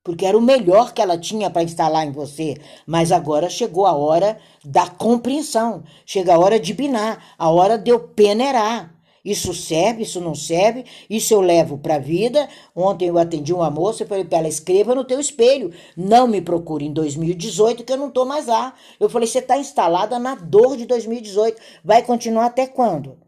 porque 0.03 0.25
era 0.25 0.37
o 0.37 0.41
melhor 0.41 0.93
que 0.93 1.01
ela 1.01 1.17
tinha 1.17 1.49
para 1.49 1.63
instalar 1.63 2.05
em 2.07 2.11
você. 2.11 2.55
Mas 2.87 3.11
agora 3.11 3.49
chegou 3.49 3.85
a 3.85 3.95
hora 3.95 4.39
da 4.65 4.87
compreensão, 4.87 5.83
chega 6.05 6.33
a 6.33 6.39
hora 6.39 6.59
de 6.59 6.73
binar, 6.73 7.35
a 7.37 7.49
hora 7.49 7.77
de 7.77 7.91
eu 7.91 7.99
peneirar. 7.99 8.95
Isso 9.23 9.53
serve, 9.53 10.01
isso 10.01 10.19
não 10.19 10.33
serve, 10.33 10.83
isso 11.07 11.31
eu 11.31 11.41
levo 11.41 11.77
para 11.77 11.95
a 11.95 11.99
vida. 11.99 12.49
Ontem 12.75 13.07
eu 13.07 13.19
atendi 13.19 13.53
uma 13.53 13.69
moça 13.69 14.01
e 14.01 14.07
falei 14.07 14.25
para 14.25 14.39
ela: 14.39 14.47
escreva 14.47 14.95
no 14.95 15.05
teu 15.05 15.19
espelho. 15.19 15.71
Não 15.95 16.27
me 16.27 16.41
procure 16.41 16.83
em 16.83 16.91
2018, 16.91 17.83
que 17.83 17.93
eu 17.93 17.97
não 17.97 18.07
estou 18.07 18.25
mais 18.25 18.47
lá. 18.47 18.73
Eu 18.99 19.07
falei: 19.07 19.27
você 19.27 19.37
está 19.37 19.55
instalada 19.59 20.17
na 20.17 20.33
dor 20.33 20.75
de 20.75 20.87
2018. 20.87 21.61
Vai 21.85 22.01
continuar 22.01 22.47
até 22.47 22.65
quando? 22.65 23.19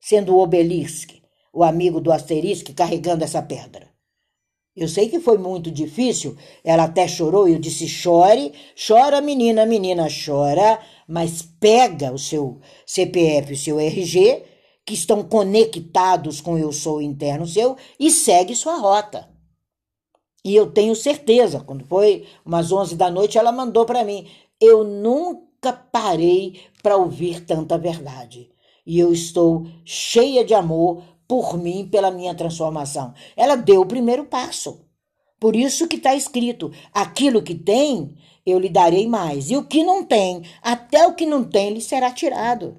Sendo 0.00 0.34
o 0.34 0.40
obelisco 0.40 1.25
o 1.56 1.64
amigo 1.64 2.02
do 2.02 2.12
asterisco 2.12 2.74
carregando 2.74 3.24
essa 3.24 3.40
pedra. 3.40 3.88
Eu 4.76 4.86
sei 4.88 5.08
que 5.08 5.18
foi 5.18 5.38
muito 5.38 5.70
difícil, 5.70 6.36
ela 6.62 6.84
até 6.84 7.08
chorou 7.08 7.48
e 7.48 7.54
eu 7.54 7.58
disse: 7.58 7.88
chore, 7.88 8.52
chora, 8.86 9.22
menina, 9.22 9.64
menina, 9.64 10.06
chora, 10.06 10.78
mas 11.08 11.40
pega 11.58 12.12
o 12.12 12.18
seu 12.18 12.60
CPF, 12.84 13.54
o 13.54 13.56
seu 13.56 13.80
RG, 13.80 14.42
que 14.84 14.92
estão 14.92 15.22
conectados 15.22 16.42
com 16.42 16.58
eu 16.58 16.70
sou 16.72 17.00
interno 17.00 17.46
seu, 17.46 17.74
e 17.98 18.10
segue 18.10 18.54
sua 18.54 18.76
rota. 18.76 19.26
E 20.44 20.54
eu 20.54 20.70
tenho 20.70 20.94
certeza, 20.94 21.60
quando 21.60 21.86
foi 21.86 22.26
umas 22.44 22.70
11 22.70 22.96
da 22.96 23.10
noite, 23.10 23.38
ela 23.38 23.50
mandou 23.50 23.86
para 23.86 24.04
mim: 24.04 24.28
eu 24.60 24.84
nunca 24.84 25.72
parei 25.72 26.60
para 26.82 26.98
ouvir 26.98 27.46
tanta 27.46 27.78
verdade. 27.78 28.50
E 28.86 29.00
eu 29.00 29.10
estou 29.10 29.66
cheia 29.84 30.44
de 30.44 30.52
amor 30.52 31.02
por 31.28 31.58
mim, 31.58 31.88
pela 31.90 32.10
minha 32.10 32.34
transformação. 32.34 33.14
Ela 33.36 33.56
deu 33.56 33.80
o 33.80 33.86
primeiro 33.86 34.24
passo. 34.24 34.84
Por 35.38 35.54
isso 35.54 35.88
que 35.88 35.96
está 35.96 36.14
escrito: 36.14 36.72
aquilo 36.92 37.42
que 37.42 37.54
tem, 37.54 38.14
eu 38.44 38.58
lhe 38.58 38.68
darei 38.68 39.06
mais. 39.06 39.50
E 39.50 39.56
o 39.56 39.64
que 39.64 39.82
não 39.82 40.04
tem, 40.04 40.42
até 40.62 41.06
o 41.06 41.14
que 41.14 41.26
não 41.26 41.44
tem, 41.44 41.70
lhe 41.70 41.80
será 41.80 42.10
tirado. 42.10 42.76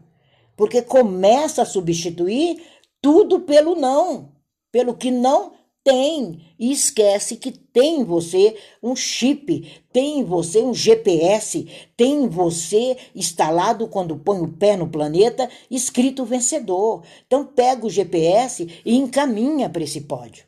Porque 0.56 0.82
começa 0.82 1.62
a 1.62 1.66
substituir 1.66 2.64
tudo 3.02 3.42
pelo 3.42 3.76
não, 3.76 4.32
pelo 4.72 4.96
que 4.96 5.12
não 5.12 5.54
tem 5.88 6.42
e 6.60 6.70
esquece 6.70 7.38
que 7.38 7.50
tem 7.50 8.02
em 8.02 8.04
você 8.04 8.58
um 8.84 8.94
chip, 8.94 9.82
tem 9.94 10.20
em 10.20 10.24
você 10.26 10.62
um 10.62 10.74
GPS, 10.74 11.66
tem 11.96 12.24
em 12.24 12.28
você 12.28 12.98
instalado 13.16 13.88
quando 13.88 14.18
põe 14.18 14.42
o 14.42 14.50
pé 14.50 14.76
no 14.76 14.90
planeta 14.90 15.50
escrito 15.72 16.26
vencedor. 16.26 17.04
Então 17.26 17.46
pega 17.46 17.86
o 17.86 17.90
GPS 17.90 18.68
e 18.86 18.98
encaminha 18.98 19.70
para 19.70 19.82
esse 19.82 20.02
pódio. 20.02 20.44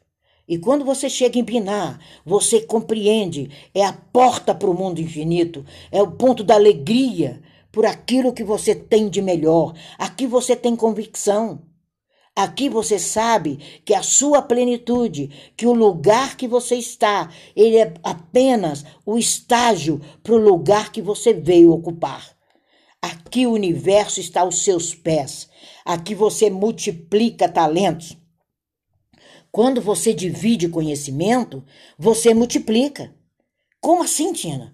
E 0.46 0.58
quando 0.58 0.84
você 0.84 1.10
chega 1.10 1.40
em 1.40 1.46
Pinar, 1.46 2.02
você 2.26 2.60
compreende, 2.60 3.50
é 3.74 3.86
a 3.86 3.94
porta 3.94 4.54
para 4.54 4.70
o 4.70 4.74
mundo 4.74 5.00
infinito, 5.00 5.64
é 5.90 6.02
o 6.02 6.12
ponto 6.12 6.44
da 6.44 6.56
alegria 6.56 7.42
por 7.72 7.86
aquilo 7.86 8.34
que 8.34 8.44
você 8.44 8.76
tem 8.76 9.08
de 9.08 9.22
melhor. 9.22 9.74
Aqui 9.98 10.28
você 10.28 10.54
tem 10.54 10.76
convicção. 10.76 11.62
Aqui 12.40 12.70
você 12.70 12.98
sabe 12.98 13.58
que 13.84 13.94
a 13.94 14.02
sua 14.02 14.42
plenitude, 14.42 15.52
que 15.58 15.68
o 15.68 15.74
lugar 15.74 16.38
que 16.38 16.48
você 16.48 16.76
está, 16.76 17.30
ele 17.54 17.76
é 17.76 17.94
apenas 18.02 18.86
o 19.06 19.18
estágio 19.18 20.00
para 20.24 20.32
o 20.32 20.38
lugar 20.38 20.90
que 20.90 21.02
você 21.02 21.34
veio 21.34 21.74
ocupar. 21.74 22.34
Aqui 23.02 23.46
o 23.46 23.52
universo 23.52 24.22
está 24.22 24.40
aos 24.40 24.64
seus 24.64 24.96
pés. 24.96 25.50
Aqui 25.84 26.16
você 26.16 26.50
multiplica 26.50 27.50
talentos. 27.50 28.18
Quando 29.52 29.82
você 29.82 30.14
divide 30.14 30.70
conhecimento, 30.70 31.62
você 31.98 32.34
multiplica. 32.34 33.14
Como 33.82 34.02
assim, 34.02 34.32
Tina? 34.32 34.74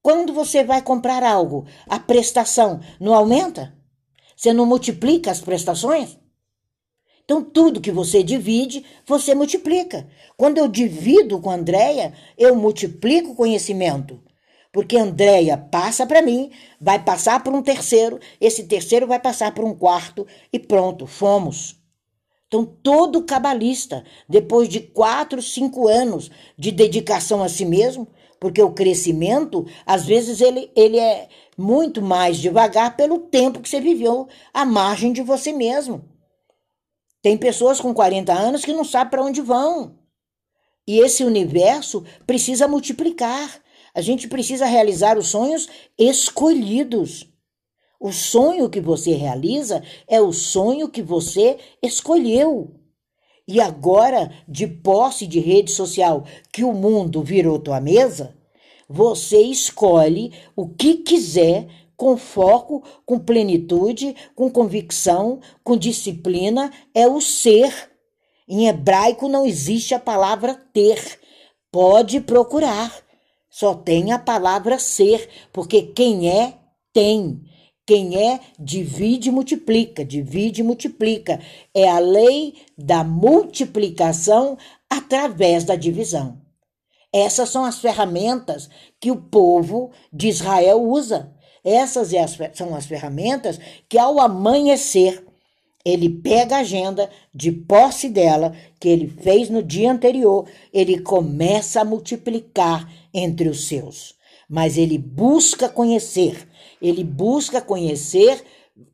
Quando 0.00 0.32
você 0.32 0.64
vai 0.64 0.80
comprar 0.80 1.22
algo, 1.22 1.66
a 1.86 1.98
prestação 1.98 2.80
não 2.98 3.12
aumenta? 3.12 3.76
Você 4.34 4.54
não 4.54 4.64
multiplica 4.64 5.30
as 5.30 5.42
prestações? 5.42 6.16
Então, 7.28 7.42
tudo 7.42 7.82
que 7.82 7.92
você 7.92 8.22
divide, 8.22 8.82
você 9.06 9.34
multiplica. 9.34 10.08
Quando 10.34 10.56
eu 10.56 10.66
divido 10.66 11.38
com 11.38 11.50
a 11.50 11.56
Andréia, 11.56 12.14
eu 12.38 12.56
multiplico 12.56 13.32
o 13.32 13.34
conhecimento. 13.34 14.18
Porque 14.72 14.96
a 14.96 15.02
Andréia 15.02 15.58
passa 15.58 16.06
para 16.06 16.22
mim, 16.22 16.50
vai 16.80 16.98
passar 16.98 17.44
para 17.44 17.52
um 17.52 17.60
terceiro, 17.60 18.18
esse 18.40 18.64
terceiro 18.64 19.06
vai 19.06 19.20
passar 19.20 19.52
para 19.52 19.62
um 19.62 19.74
quarto 19.74 20.26
e 20.50 20.58
pronto, 20.58 21.06
fomos. 21.06 21.76
Então, 22.46 22.64
todo 22.64 23.22
cabalista, 23.24 24.04
depois 24.26 24.66
de 24.66 24.80
quatro, 24.80 25.42
cinco 25.42 25.86
anos 25.86 26.30
de 26.56 26.70
dedicação 26.70 27.42
a 27.42 27.48
si 27.50 27.66
mesmo, 27.66 28.08
porque 28.40 28.62
o 28.62 28.72
crescimento, 28.72 29.66
às 29.84 30.06
vezes, 30.06 30.40
ele, 30.40 30.70
ele 30.74 30.98
é 30.98 31.28
muito 31.58 32.00
mais 32.00 32.38
devagar 32.38 32.96
pelo 32.96 33.18
tempo 33.18 33.60
que 33.60 33.68
você 33.68 33.82
viveu 33.82 34.26
à 34.54 34.64
margem 34.64 35.12
de 35.12 35.20
você 35.20 35.52
mesmo. 35.52 36.16
Tem 37.20 37.36
pessoas 37.36 37.80
com 37.80 37.92
40 37.92 38.32
anos 38.32 38.64
que 38.64 38.72
não 38.72 38.84
sabem 38.84 39.10
para 39.10 39.24
onde 39.24 39.40
vão. 39.40 39.98
E 40.86 41.00
esse 41.00 41.24
universo 41.24 42.04
precisa 42.26 42.68
multiplicar. 42.68 43.60
A 43.94 44.00
gente 44.00 44.28
precisa 44.28 44.64
realizar 44.64 45.18
os 45.18 45.28
sonhos 45.28 45.68
escolhidos. 45.98 47.28
O 48.00 48.12
sonho 48.12 48.70
que 48.70 48.80
você 48.80 49.12
realiza 49.12 49.82
é 50.06 50.20
o 50.20 50.32
sonho 50.32 50.88
que 50.88 51.02
você 51.02 51.58
escolheu. 51.82 52.74
E 53.46 53.60
agora, 53.60 54.30
de 54.46 54.66
posse 54.66 55.26
de 55.26 55.40
rede 55.40 55.72
social, 55.72 56.24
que 56.52 56.62
o 56.62 56.72
mundo 56.72 57.22
virou 57.22 57.58
tua 57.58 57.80
mesa, 57.80 58.36
você 58.88 59.42
escolhe 59.42 60.32
o 60.54 60.68
que 60.68 60.98
quiser 60.98 61.66
com 61.98 62.16
foco, 62.16 62.84
com 63.04 63.18
plenitude, 63.18 64.14
com 64.36 64.48
convicção, 64.48 65.40
com 65.64 65.76
disciplina, 65.76 66.72
é 66.94 67.08
o 67.08 67.20
ser. 67.20 67.90
Em 68.48 68.68
hebraico 68.68 69.28
não 69.28 69.44
existe 69.44 69.94
a 69.94 69.98
palavra 69.98 70.54
ter. 70.72 71.18
Pode 71.72 72.20
procurar. 72.20 72.94
Só 73.50 73.74
tem 73.74 74.12
a 74.12 74.18
palavra 74.18 74.78
ser, 74.78 75.28
porque 75.52 75.82
quem 75.82 76.30
é, 76.30 76.54
tem. 76.92 77.42
Quem 77.84 78.16
é, 78.16 78.38
divide 78.60 79.30
e 79.30 79.32
multiplica, 79.32 80.04
divide 80.04 80.60
e 80.60 80.64
multiplica. 80.64 81.40
É 81.74 81.88
a 81.88 81.98
lei 81.98 82.54
da 82.76 83.02
multiplicação 83.02 84.56
através 84.88 85.64
da 85.64 85.74
divisão. 85.74 86.40
Essas 87.12 87.48
são 87.48 87.64
as 87.64 87.80
ferramentas 87.80 88.68
que 89.00 89.10
o 89.10 89.16
povo 89.16 89.90
de 90.12 90.28
Israel 90.28 90.80
usa. 90.80 91.34
Essas 91.64 92.10
são 92.54 92.74
as 92.74 92.86
ferramentas 92.86 93.58
que, 93.88 93.98
ao 93.98 94.20
amanhecer, 94.20 95.24
ele 95.84 96.08
pega 96.08 96.56
a 96.56 96.60
agenda 96.60 97.08
de 97.34 97.50
posse 97.50 98.08
dela, 98.08 98.54
que 98.78 98.88
ele 98.88 99.08
fez 99.08 99.48
no 99.48 99.62
dia 99.62 99.90
anterior, 99.90 100.46
ele 100.72 101.00
começa 101.00 101.80
a 101.80 101.84
multiplicar 101.84 102.90
entre 103.12 103.48
os 103.48 103.66
seus. 103.66 104.14
Mas 104.48 104.76
ele 104.76 104.98
busca 104.98 105.68
conhecer, 105.68 106.48
ele 106.80 107.04
busca 107.04 107.60
conhecer 107.60 108.42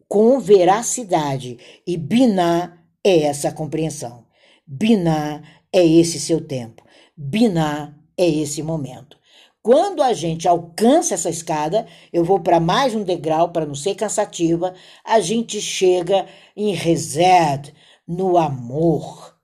com 0.09 0.39
veracidade. 0.39 1.59
E 1.87 1.97
Biná 1.97 2.79
é 3.03 3.23
essa 3.23 3.51
compreensão. 3.53 4.25
Biná 4.67 5.43
é 5.73 5.85
esse 5.85 6.21
seu 6.21 6.41
tempo. 6.41 6.83
Biná 7.17 7.95
é 8.17 8.29
esse 8.29 8.63
momento. 8.63 9.17
Quando 9.65 10.03
a 10.03 10.13
gente 10.13 10.47
alcança 10.47 11.15
essa 11.15 11.31
escada, 11.31 11.87
eu 12.13 12.23
vou 12.23 12.39
para 12.39 12.61
mais 12.61 12.95
um 12.95 13.03
degrau 13.03 13.49
para 13.49 13.65
não 13.65 13.75
ser 13.75 13.95
cansativa, 13.95 14.75
a 15.03 15.21
gente 15.21 15.59
chega 15.59 16.27
em 16.55 16.75
reset, 16.75 17.73
no 18.07 18.37
amor. 18.37 19.35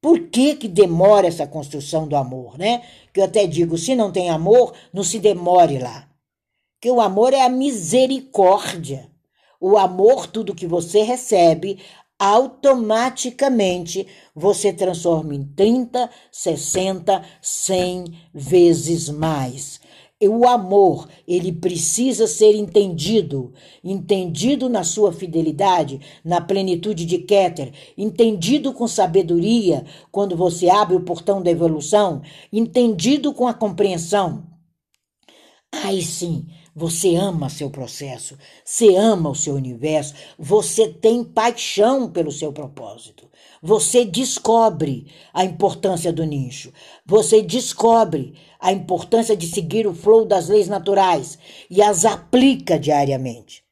Por 0.00 0.28
que, 0.28 0.54
que 0.54 0.68
demora 0.68 1.26
essa 1.26 1.44
construção 1.44 2.06
do 2.06 2.14
amor, 2.14 2.56
né? 2.56 2.84
Que 3.12 3.18
eu 3.18 3.24
até 3.24 3.48
digo, 3.48 3.76
se 3.76 3.96
não 3.96 4.12
tem 4.12 4.30
amor, 4.30 4.74
não 4.92 5.02
se 5.02 5.18
demore 5.18 5.80
lá. 5.80 6.08
Que 6.80 6.92
o 6.92 7.00
amor 7.00 7.34
é 7.34 7.40
a 7.40 7.48
misericórdia. 7.48 9.10
O 9.60 9.76
amor, 9.76 10.28
tudo 10.28 10.54
que 10.54 10.68
você 10.68 11.02
recebe, 11.02 11.80
automaticamente 12.24 14.06
você 14.34 14.72
transforma 14.72 15.34
em 15.34 15.44
30, 15.44 16.08
60, 16.32 17.22
100 17.42 18.04
vezes 18.32 19.10
mais. 19.10 19.78
O 20.22 20.48
amor, 20.48 21.06
ele 21.28 21.52
precisa 21.52 22.26
ser 22.26 22.56
entendido, 22.56 23.52
entendido 23.82 24.70
na 24.70 24.82
sua 24.82 25.12
fidelidade, 25.12 26.00
na 26.24 26.40
plenitude 26.40 27.04
de 27.04 27.18
Keter, 27.18 27.74
entendido 27.98 28.72
com 28.72 28.88
sabedoria, 28.88 29.84
quando 30.10 30.34
você 30.34 30.70
abre 30.70 30.96
o 30.96 31.04
portão 31.04 31.42
da 31.42 31.50
evolução, 31.50 32.22
entendido 32.50 33.34
com 33.34 33.46
a 33.46 33.52
compreensão. 33.52 34.46
Aí 35.70 36.00
sim, 36.00 36.46
você 36.74 37.14
ama 37.14 37.48
seu 37.48 37.70
processo, 37.70 38.36
você 38.64 38.96
ama 38.96 39.30
o 39.30 39.34
seu 39.34 39.54
universo, 39.54 40.14
você 40.38 40.88
tem 40.88 41.22
paixão 41.22 42.10
pelo 42.10 42.32
seu 42.32 42.52
propósito. 42.52 43.30
Você 43.62 44.04
descobre 44.04 45.06
a 45.32 45.44
importância 45.44 46.12
do 46.12 46.24
nicho. 46.24 46.72
Você 47.06 47.40
descobre 47.40 48.34
a 48.60 48.72
importância 48.72 49.36
de 49.36 49.46
seguir 49.46 49.86
o 49.86 49.94
flow 49.94 50.24
das 50.24 50.48
leis 50.48 50.68
naturais 50.68 51.38
e 51.70 51.80
as 51.80 52.04
aplica 52.04 52.78
diariamente. 52.78 53.64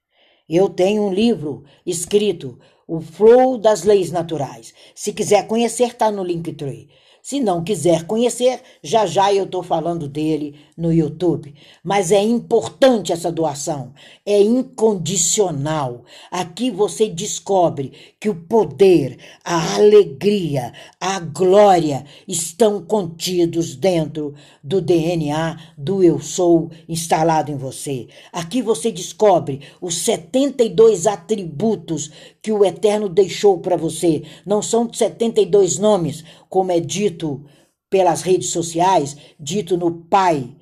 Eu 0.49 0.69
tenho 0.69 1.05
um 1.05 1.13
livro 1.13 1.65
escrito 1.87 2.59
O 2.87 3.01
Flow 3.01 3.57
das 3.57 3.85
Leis 3.85 4.11
Naturais. 4.11 4.75
Se 4.95 5.13
quiser 5.13 5.47
conhecer, 5.47 5.85
está 5.85 6.11
no 6.11 6.23
Linktree. 6.23 6.91
Se 7.23 7.39
não 7.39 7.63
quiser 7.63 8.05
conhecer, 8.05 8.61
já 8.83 9.07
já 9.07 9.33
eu 9.33 9.45
estou 9.45 9.63
falando 9.63 10.09
dele 10.09 10.57
no 10.77 10.93
YouTube. 10.93 11.55
Mas 11.81 12.11
é 12.11 12.21
importante 12.21 13.13
essa 13.13 13.31
doação, 13.31 13.93
é 14.27 14.43
incondicional. 14.43 16.03
Aqui 16.33 16.69
você 16.69 17.09
descobre 17.09 17.93
que 18.19 18.29
o 18.29 18.35
poder, 18.35 19.19
a 19.45 19.77
alegria, 19.77 20.73
a 21.01 21.21
glória 21.21 22.05
estão 22.27 22.83
contidos 22.83 23.77
dentro 23.77 24.35
do 24.61 24.81
DNA 24.81 25.61
do 25.79 26.03
Eu 26.03 26.19
Sou 26.19 26.73
instalado 26.89 27.53
em 27.53 27.57
você. 27.57 28.09
Aqui 28.33 28.61
você 28.61 28.91
descobre 28.91 29.61
os 29.81 29.99
72 29.99 31.07
atributos 31.07 32.11
que 32.43 32.51
o 32.51 32.65
Eterno 32.65 33.09
deixou 33.09 33.59
para 33.61 33.77
você. 33.77 34.25
Não 34.45 34.61
são 34.61 34.93
72 34.93 35.79
nomes, 35.79 36.25
como 36.49 36.73
é 36.73 36.81
dito 36.81 37.45
pelas 37.89 38.23
redes 38.23 38.51
sociais, 38.51 39.17
dito 39.39 39.77
no 39.77 39.93
Pai, 39.93 40.57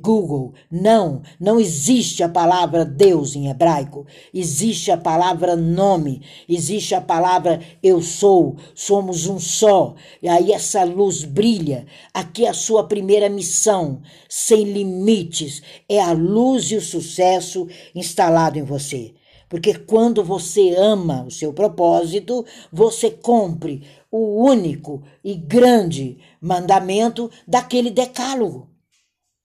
Google. 0.00 0.52
Não, 0.70 1.22
não 1.40 1.58
existe 1.58 2.22
a 2.22 2.28
palavra 2.28 2.84
Deus 2.84 3.34
em 3.34 3.48
hebraico. 3.48 4.06
Existe 4.32 4.90
a 4.90 4.96
palavra 4.96 5.56
nome, 5.56 6.22
existe 6.48 6.94
a 6.94 7.00
palavra 7.00 7.60
eu 7.82 8.02
sou, 8.02 8.56
somos 8.74 9.26
um 9.26 9.38
só. 9.38 9.94
E 10.22 10.28
aí 10.28 10.52
essa 10.52 10.84
luz 10.84 11.24
brilha. 11.24 11.86
Aqui 12.12 12.44
é 12.44 12.50
a 12.50 12.54
sua 12.54 12.84
primeira 12.84 13.28
missão, 13.28 14.02
sem 14.28 14.64
limites, 14.64 15.62
é 15.88 16.00
a 16.00 16.12
luz 16.12 16.70
e 16.70 16.76
o 16.76 16.80
sucesso 16.80 17.66
instalado 17.94 18.58
em 18.58 18.62
você. 18.62 19.14
Porque 19.52 19.74
quando 19.74 20.24
você 20.24 20.74
ama 20.76 21.24
o 21.24 21.30
seu 21.30 21.52
propósito, 21.52 22.42
você 22.72 23.10
cumpre 23.10 23.86
o 24.10 24.42
único 24.46 25.02
e 25.22 25.34
grande 25.34 26.16
mandamento 26.40 27.30
daquele 27.46 27.90
decálogo. 27.90 28.70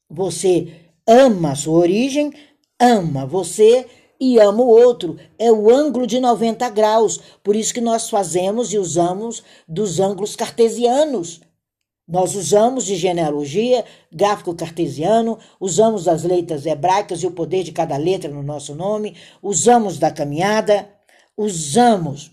Você 0.09 0.93
ama 1.05 1.51
a 1.51 1.55
sua 1.55 1.77
origem, 1.77 2.31
ama 2.79 3.25
você 3.25 3.85
e 4.17 4.39
ama 4.39 4.63
o 4.63 4.69
outro. 4.69 5.17
É 5.37 5.51
o 5.51 5.69
ângulo 5.69 6.07
de 6.07 6.21
90 6.21 6.69
graus. 6.69 7.19
Por 7.43 7.53
isso 7.53 7.73
que 7.73 7.81
nós 7.81 8.09
fazemos 8.09 8.71
e 8.71 8.77
usamos 8.77 9.43
dos 9.67 9.99
ângulos 9.99 10.37
cartesianos. 10.37 11.41
Nós 12.07 12.35
usamos 12.35 12.85
de 12.85 12.95
genealogia, 12.95 13.83
gráfico 14.09 14.55
cartesiano, 14.55 15.37
usamos 15.59 16.07
as 16.07 16.23
letras 16.23 16.65
hebraicas 16.65 17.21
e 17.21 17.27
o 17.27 17.31
poder 17.31 17.63
de 17.63 17.73
cada 17.73 17.97
letra 17.97 18.31
no 18.31 18.41
nosso 18.41 18.73
nome, 18.73 19.15
usamos 19.43 19.99
da 19.99 20.09
caminhada, 20.09 20.87
usamos 21.35 22.31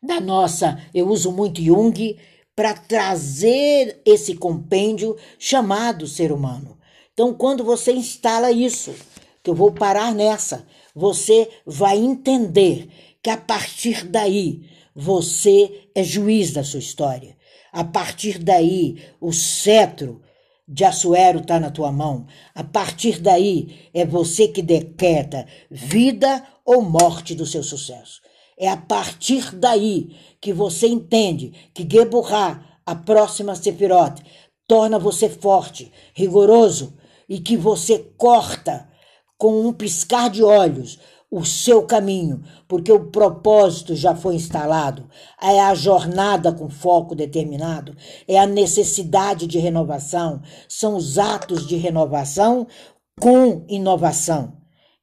da 0.00 0.20
nossa, 0.20 0.80
eu 0.94 1.08
uso 1.08 1.32
muito 1.32 1.62
Jung, 1.62 2.16
para 2.54 2.74
trazer 2.74 4.00
esse 4.04 4.34
compêndio 4.36 5.16
chamado 5.38 6.06
ser 6.06 6.30
humano. 6.30 6.78
Então, 7.12 7.34
quando 7.34 7.64
você 7.64 7.92
instala 7.92 8.52
isso, 8.52 8.94
que 9.42 9.50
eu 9.50 9.54
vou 9.54 9.72
parar 9.72 10.14
nessa, 10.14 10.66
você 10.94 11.48
vai 11.66 11.98
entender 11.98 12.88
que 13.22 13.30
a 13.30 13.36
partir 13.36 14.04
daí 14.06 14.68
você 14.94 15.88
é 15.94 16.04
juiz 16.04 16.52
da 16.52 16.62
sua 16.62 16.78
história. 16.78 17.33
A 17.74 17.82
partir 17.82 18.38
daí, 18.38 19.02
o 19.20 19.32
cetro 19.32 20.22
de 20.66 20.84
Assuero 20.84 21.40
está 21.40 21.58
na 21.58 21.72
tua 21.72 21.90
mão. 21.90 22.24
A 22.54 22.62
partir 22.62 23.18
daí, 23.20 23.90
é 23.92 24.06
você 24.06 24.46
que 24.46 24.62
decreta 24.62 25.44
vida 25.68 26.46
ou 26.64 26.82
morte 26.82 27.34
do 27.34 27.44
seu 27.44 27.64
sucesso. 27.64 28.22
É 28.56 28.68
a 28.68 28.76
partir 28.76 29.52
daí 29.56 30.16
que 30.40 30.52
você 30.52 30.86
entende 30.86 31.52
que 31.74 31.82
Geburá, 31.82 32.64
a 32.86 32.94
próxima 32.94 33.56
Sefirot, 33.56 34.22
torna 34.68 34.96
você 34.96 35.28
forte, 35.28 35.90
rigoroso 36.14 36.96
e 37.28 37.40
que 37.40 37.56
você 37.56 37.98
corta 38.16 38.88
com 39.36 39.66
um 39.66 39.72
piscar 39.72 40.30
de 40.30 40.44
olhos 40.44 41.00
o 41.36 41.44
seu 41.44 41.82
caminho, 41.82 42.44
porque 42.68 42.92
o 42.92 43.10
propósito 43.10 43.96
já 43.96 44.14
foi 44.14 44.36
instalado, 44.36 45.10
é 45.42 45.60
a 45.60 45.74
jornada 45.74 46.52
com 46.52 46.70
foco 46.70 47.12
determinado, 47.12 47.96
é 48.28 48.38
a 48.38 48.46
necessidade 48.46 49.48
de 49.48 49.58
renovação, 49.58 50.40
são 50.68 50.94
os 50.94 51.18
atos 51.18 51.66
de 51.66 51.74
renovação 51.74 52.68
com 53.20 53.64
inovação, 53.68 54.52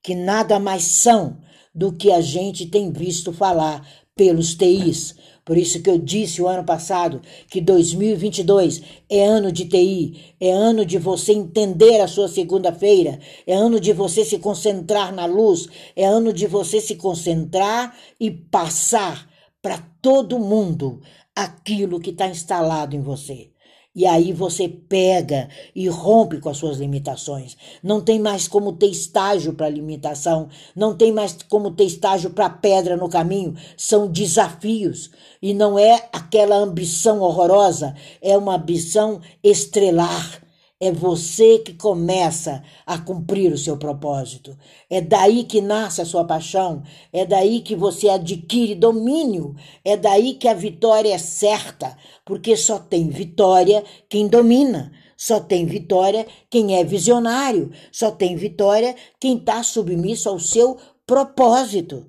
que 0.01 0.15
nada 0.15 0.57
mais 0.57 0.83
são 0.83 1.37
do 1.75 1.91
que 1.91 2.09
a 2.09 2.21
gente 2.21 2.65
tem 2.65 2.93
visto 2.93 3.33
falar 3.33 3.85
pelos 4.15 4.55
TIs, 4.55 5.13
por 5.51 5.57
isso 5.57 5.81
que 5.81 5.89
eu 5.89 5.97
disse 5.97 6.41
o 6.41 6.47
ano 6.47 6.63
passado 6.63 7.21
que 7.49 7.59
2022 7.59 8.81
é 9.09 9.25
ano 9.25 9.51
de 9.51 9.65
TI, 9.65 10.33
é 10.39 10.49
ano 10.49 10.85
de 10.85 10.97
você 10.97 11.33
entender 11.33 11.99
a 11.99 12.07
sua 12.07 12.29
segunda-feira, 12.29 13.19
é 13.45 13.53
ano 13.53 13.77
de 13.77 13.91
você 13.91 14.23
se 14.23 14.39
concentrar 14.39 15.13
na 15.13 15.25
luz, 15.25 15.67
é 15.93 16.05
ano 16.05 16.31
de 16.31 16.47
você 16.47 16.79
se 16.79 16.95
concentrar 16.95 17.93
e 18.17 18.31
passar 18.31 19.29
para 19.61 19.77
todo 20.01 20.39
mundo 20.39 21.01
aquilo 21.35 21.99
que 21.99 22.11
está 22.11 22.27
instalado 22.27 22.95
em 22.95 23.01
você. 23.01 23.50
E 23.93 24.05
aí 24.05 24.31
você 24.31 24.69
pega 24.69 25.49
e 25.75 25.89
rompe 25.89 26.39
com 26.39 26.47
as 26.47 26.57
suas 26.57 26.77
limitações. 26.77 27.57
Não 27.83 27.99
tem 27.99 28.19
mais 28.19 28.47
como 28.47 28.71
ter 28.71 28.87
estágio 28.87 29.53
para 29.53 29.67
limitação, 29.67 30.47
não 30.73 30.95
tem 30.95 31.11
mais 31.11 31.37
como 31.49 31.71
ter 31.71 31.83
estágio 31.83 32.29
para 32.29 32.49
pedra 32.49 32.95
no 32.95 33.09
caminho. 33.09 33.53
São 33.75 34.09
desafios. 34.09 35.11
E 35.41 35.53
não 35.53 35.77
é 35.77 36.07
aquela 36.13 36.55
ambição 36.55 37.19
horrorosa, 37.19 37.93
é 38.21 38.37
uma 38.37 38.55
ambição 38.55 39.19
estrelar 39.43 40.41
é 40.81 40.91
você 40.91 41.59
que 41.59 41.75
começa 41.75 42.63
a 42.87 42.97
cumprir 42.97 43.53
o 43.53 43.57
seu 43.57 43.77
propósito. 43.77 44.57
É 44.89 44.99
daí 44.99 45.43
que 45.43 45.61
nasce 45.61 46.01
a 46.01 46.05
sua 46.05 46.25
paixão. 46.25 46.81
É 47.13 47.23
daí 47.23 47.61
que 47.61 47.75
você 47.75 48.09
adquire 48.09 48.73
domínio. 48.73 49.55
É 49.85 49.95
daí 49.95 50.33
que 50.33 50.47
a 50.47 50.55
vitória 50.55 51.13
é 51.13 51.19
certa. 51.19 51.95
Porque 52.25 52.57
só 52.57 52.79
tem 52.79 53.09
vitória 53.09 53.83
quem 54.09 54.27
domina. 54.27 54.91
Só 55.15 55.39
tem 55.39 55.67
vitória 55.67 56.25
quem 56.49 56.75
é 56.75 56.83
visionário. 56.83 57.71
Só 57.91 58.09
tem 58.09 58.35
vitória 58.35 58.95
quem 59.19 59.37
está 59.37 59.61
submisso 59.61 60.29
ao 60.29 60.39
seu 60.39 60.79
propósito. 61.05 62.07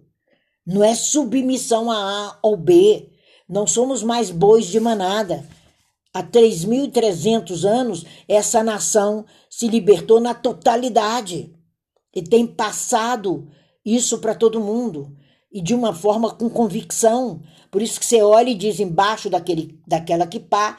Não 0.66 0.82
é 0.82 0.94
submissão 0.94 1.90
a 1.90 1.96
A 1.96 2.38
ou 2.42 2.56
B. 2.56 3.10
Não 3.46 3.66
somos 3.66 4.02
mais 4.02 4.30
bois 4.30 4.64
de 4.64 4.80
manada. 4.80 5.46
Há 6.14 6.22
3.300 6.22 7.64
anos, 7.64 8.04
essa 8.28 8.62
nação 8.62 9.24
se 9.48 9.66
libertou 9.66 10.20
na 10.20 10.34
totalidade 10.34 11.54
e 12.14 12.22
tem 12.22 12.46
passado 12.46 13.48
isso 13.84 14.18
para 14.18 14.34
todo 14.34 14.60
mundo 14.60 15.16
e 15.50 15.62
de 15.62 15.74
uma 15.74 15.94
forma 15.94 16.30
com 16.30 16.50
convicção. 16.50 17.42
Por 17.70 17.80
isso 17.80 17.98
que 17.98 18.04
você 18.04 18.22
olha 18.22 18.50
e 18.50 18.54
diz 18.54 18.78
embaixo 18.78 19.30
daquele, 19.30 19.80
daquela 19.86 20.28
pá 20.50 20.78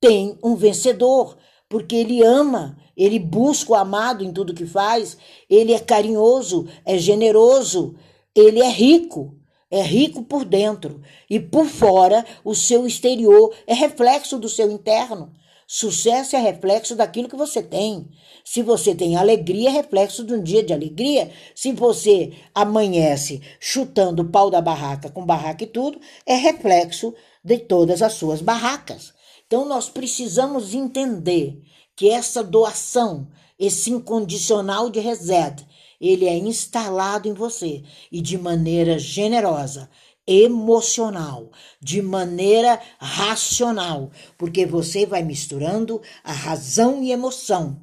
tem 0.00 0.36
um 0.42 0.56
vencedor, 0.56 1.36
porque 1.68 1.94
ele 1.94 2.24
ama, 2.24 2.76
ele 2.96 3.20
busca 3.20 3.70
o 3.70 3.76
amado 3.76 4.24
em 4.24 4.32
tudo 4.32 4.52
que 4.52 4.66
faz, 4.66 5.16
ele 5.48 5.72
é 5.72 5.78
carinhoso, 5.78 6.66
é 6.84 6.98
generoso, 6.98 7.94
ele 8.34 8.60
é 8.60 8.68
rico 8.68 9.36
é 9.72 9.80
rico 9.80 10.22
por 10.22 10.44
dentro 10.44 11.00
e 11.30 11.40
por 11.40 11.64
fora, 11.64 12.26
o 12.44 12.54
seu 12.54 12.86
exterior 12.86 13.54
é 13.66 13.72
reflexo 13.72 14.38
do 14.38 14.46
seu 14.46 14.70
interno. 14.70 15.32
Sucesso 15.66 16.36
é 16.36 16.38
reflexo 16.38 16.94
daquilo 16.94 17.26
que 17.26 17.36
você 17.36 17.62
tem. 17.62 18.06
Se 18.44 18.62
você 18.62 18.94
tem 18.94 19.16
alegria, 19.16 19.70
é 19.70 19.72
reflexo 19.72 20.22
de 20.24 20.34
um 20.34 20.42
dia 20.42 20.62
de 20.62 20.74
alegria. 20.74 21.30
Se 21.54 21.72
você 21.72 22.34
amanhece 22.54 23.40
chutando 23.58 24.20
o 24.20 24.28
pau 24.28 24.50
da 24.50 24.60
barraca 24.60 25.08
com 25.08 25.24
barraca 25.24 25.64
e 25.64 25.66
tudo, 25.66 25.98
é 26.26 26.34
reflexo 26.34 27.14
de 27.42 27.56
todas 27.56 28.02
as 28.02 28.12
suas 28.12 28.42
barracas. 28.42 29.14
Então 29.46 29.64
nós 29.64 29.88
precisamos 29.88 30.74
entender 30.74 31.62
que 31.96 32.10
essa 32.10 32.44
doação, 32.44 33.26
esse 33.58 33.90
incondicional 33.90 34.90
de 34.90 35.00
reset, 35.00 35.66
ele 36.02 36.26
é 36.26 36.36
instalado 36.36 37.28
em 37.28 37.32
você 37.32 37.84
e 38.10 38.20
de 38.20 38.36
maneira 38.36 38.98
generosa, 38.98 39.88
emocional, 40.26 41.50
de 41.80 42.02
maneira 42.02 42.80
racional, 42.98 44.10
porque 44.36 44.66
você 44.66 45.06
vai 45.06 45.22
misturando 45.22 46.02
a 46.24 46.32
razão 46.32 47.02
e 47.02 47.12
emoção. 47.12 47.80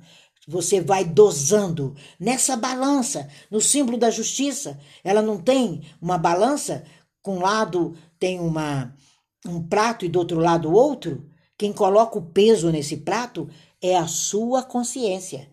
Você 0.47 0.82
vai 0.82 1.05
dosando 1.05 1.95
nessa 2.19 2.58
balança, 2.58 3.29
no 3.49 3.62
símbolo 3.62 3.97
da 3.97 4.10
justiça. 4.10 4.79
Ela 5.03 5.21
não 5.21 5.38
tem 5.38 5.82
uma 6.01 6.17
balança, 6.17 6.84
com 7.21 7.38
um 7.38 7.41
lado 7.41 7.95
tem 8.19 8.39
uma 8.39 8.93
um 9.47 9.65
prato 9.65 10.05
e 10.05 10.10
do 10.10 10.19
outro 10.19 10.39
lado 10.39 10.73
outro. 10.73 11.29
Quem 11.58 11.71
coloca 11.71 12.17
o 12.17 12.25
peso 12.25 12.71
nesse 12.71 12.97
prato 12.97 13.49
é 13.82 13.95
a 13.95 14.08
sua 14.08 14.63
consciência, 14.63 15.49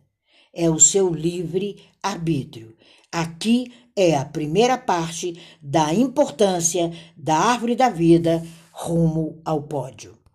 é 0.56 0.70
o 0.70 0.80
seu 0.80 1.12
livre 1.12 1.76
arbítrio. 2.02 2.74
Aqui 3.12 3.70
é 3.94 4.16
a 4.16 4.24
primeira 4.24 4.78
parte 4.78 5.38
da 5.60 5.92
importância 5.92 6.90
da 7.16 7.36
árvore 7.36 7.76
da 7.76 7.90
vida 7.90 8.42
rumo 8.72 9.40
ao 9.44 9.62
pódio. 9.62 10.15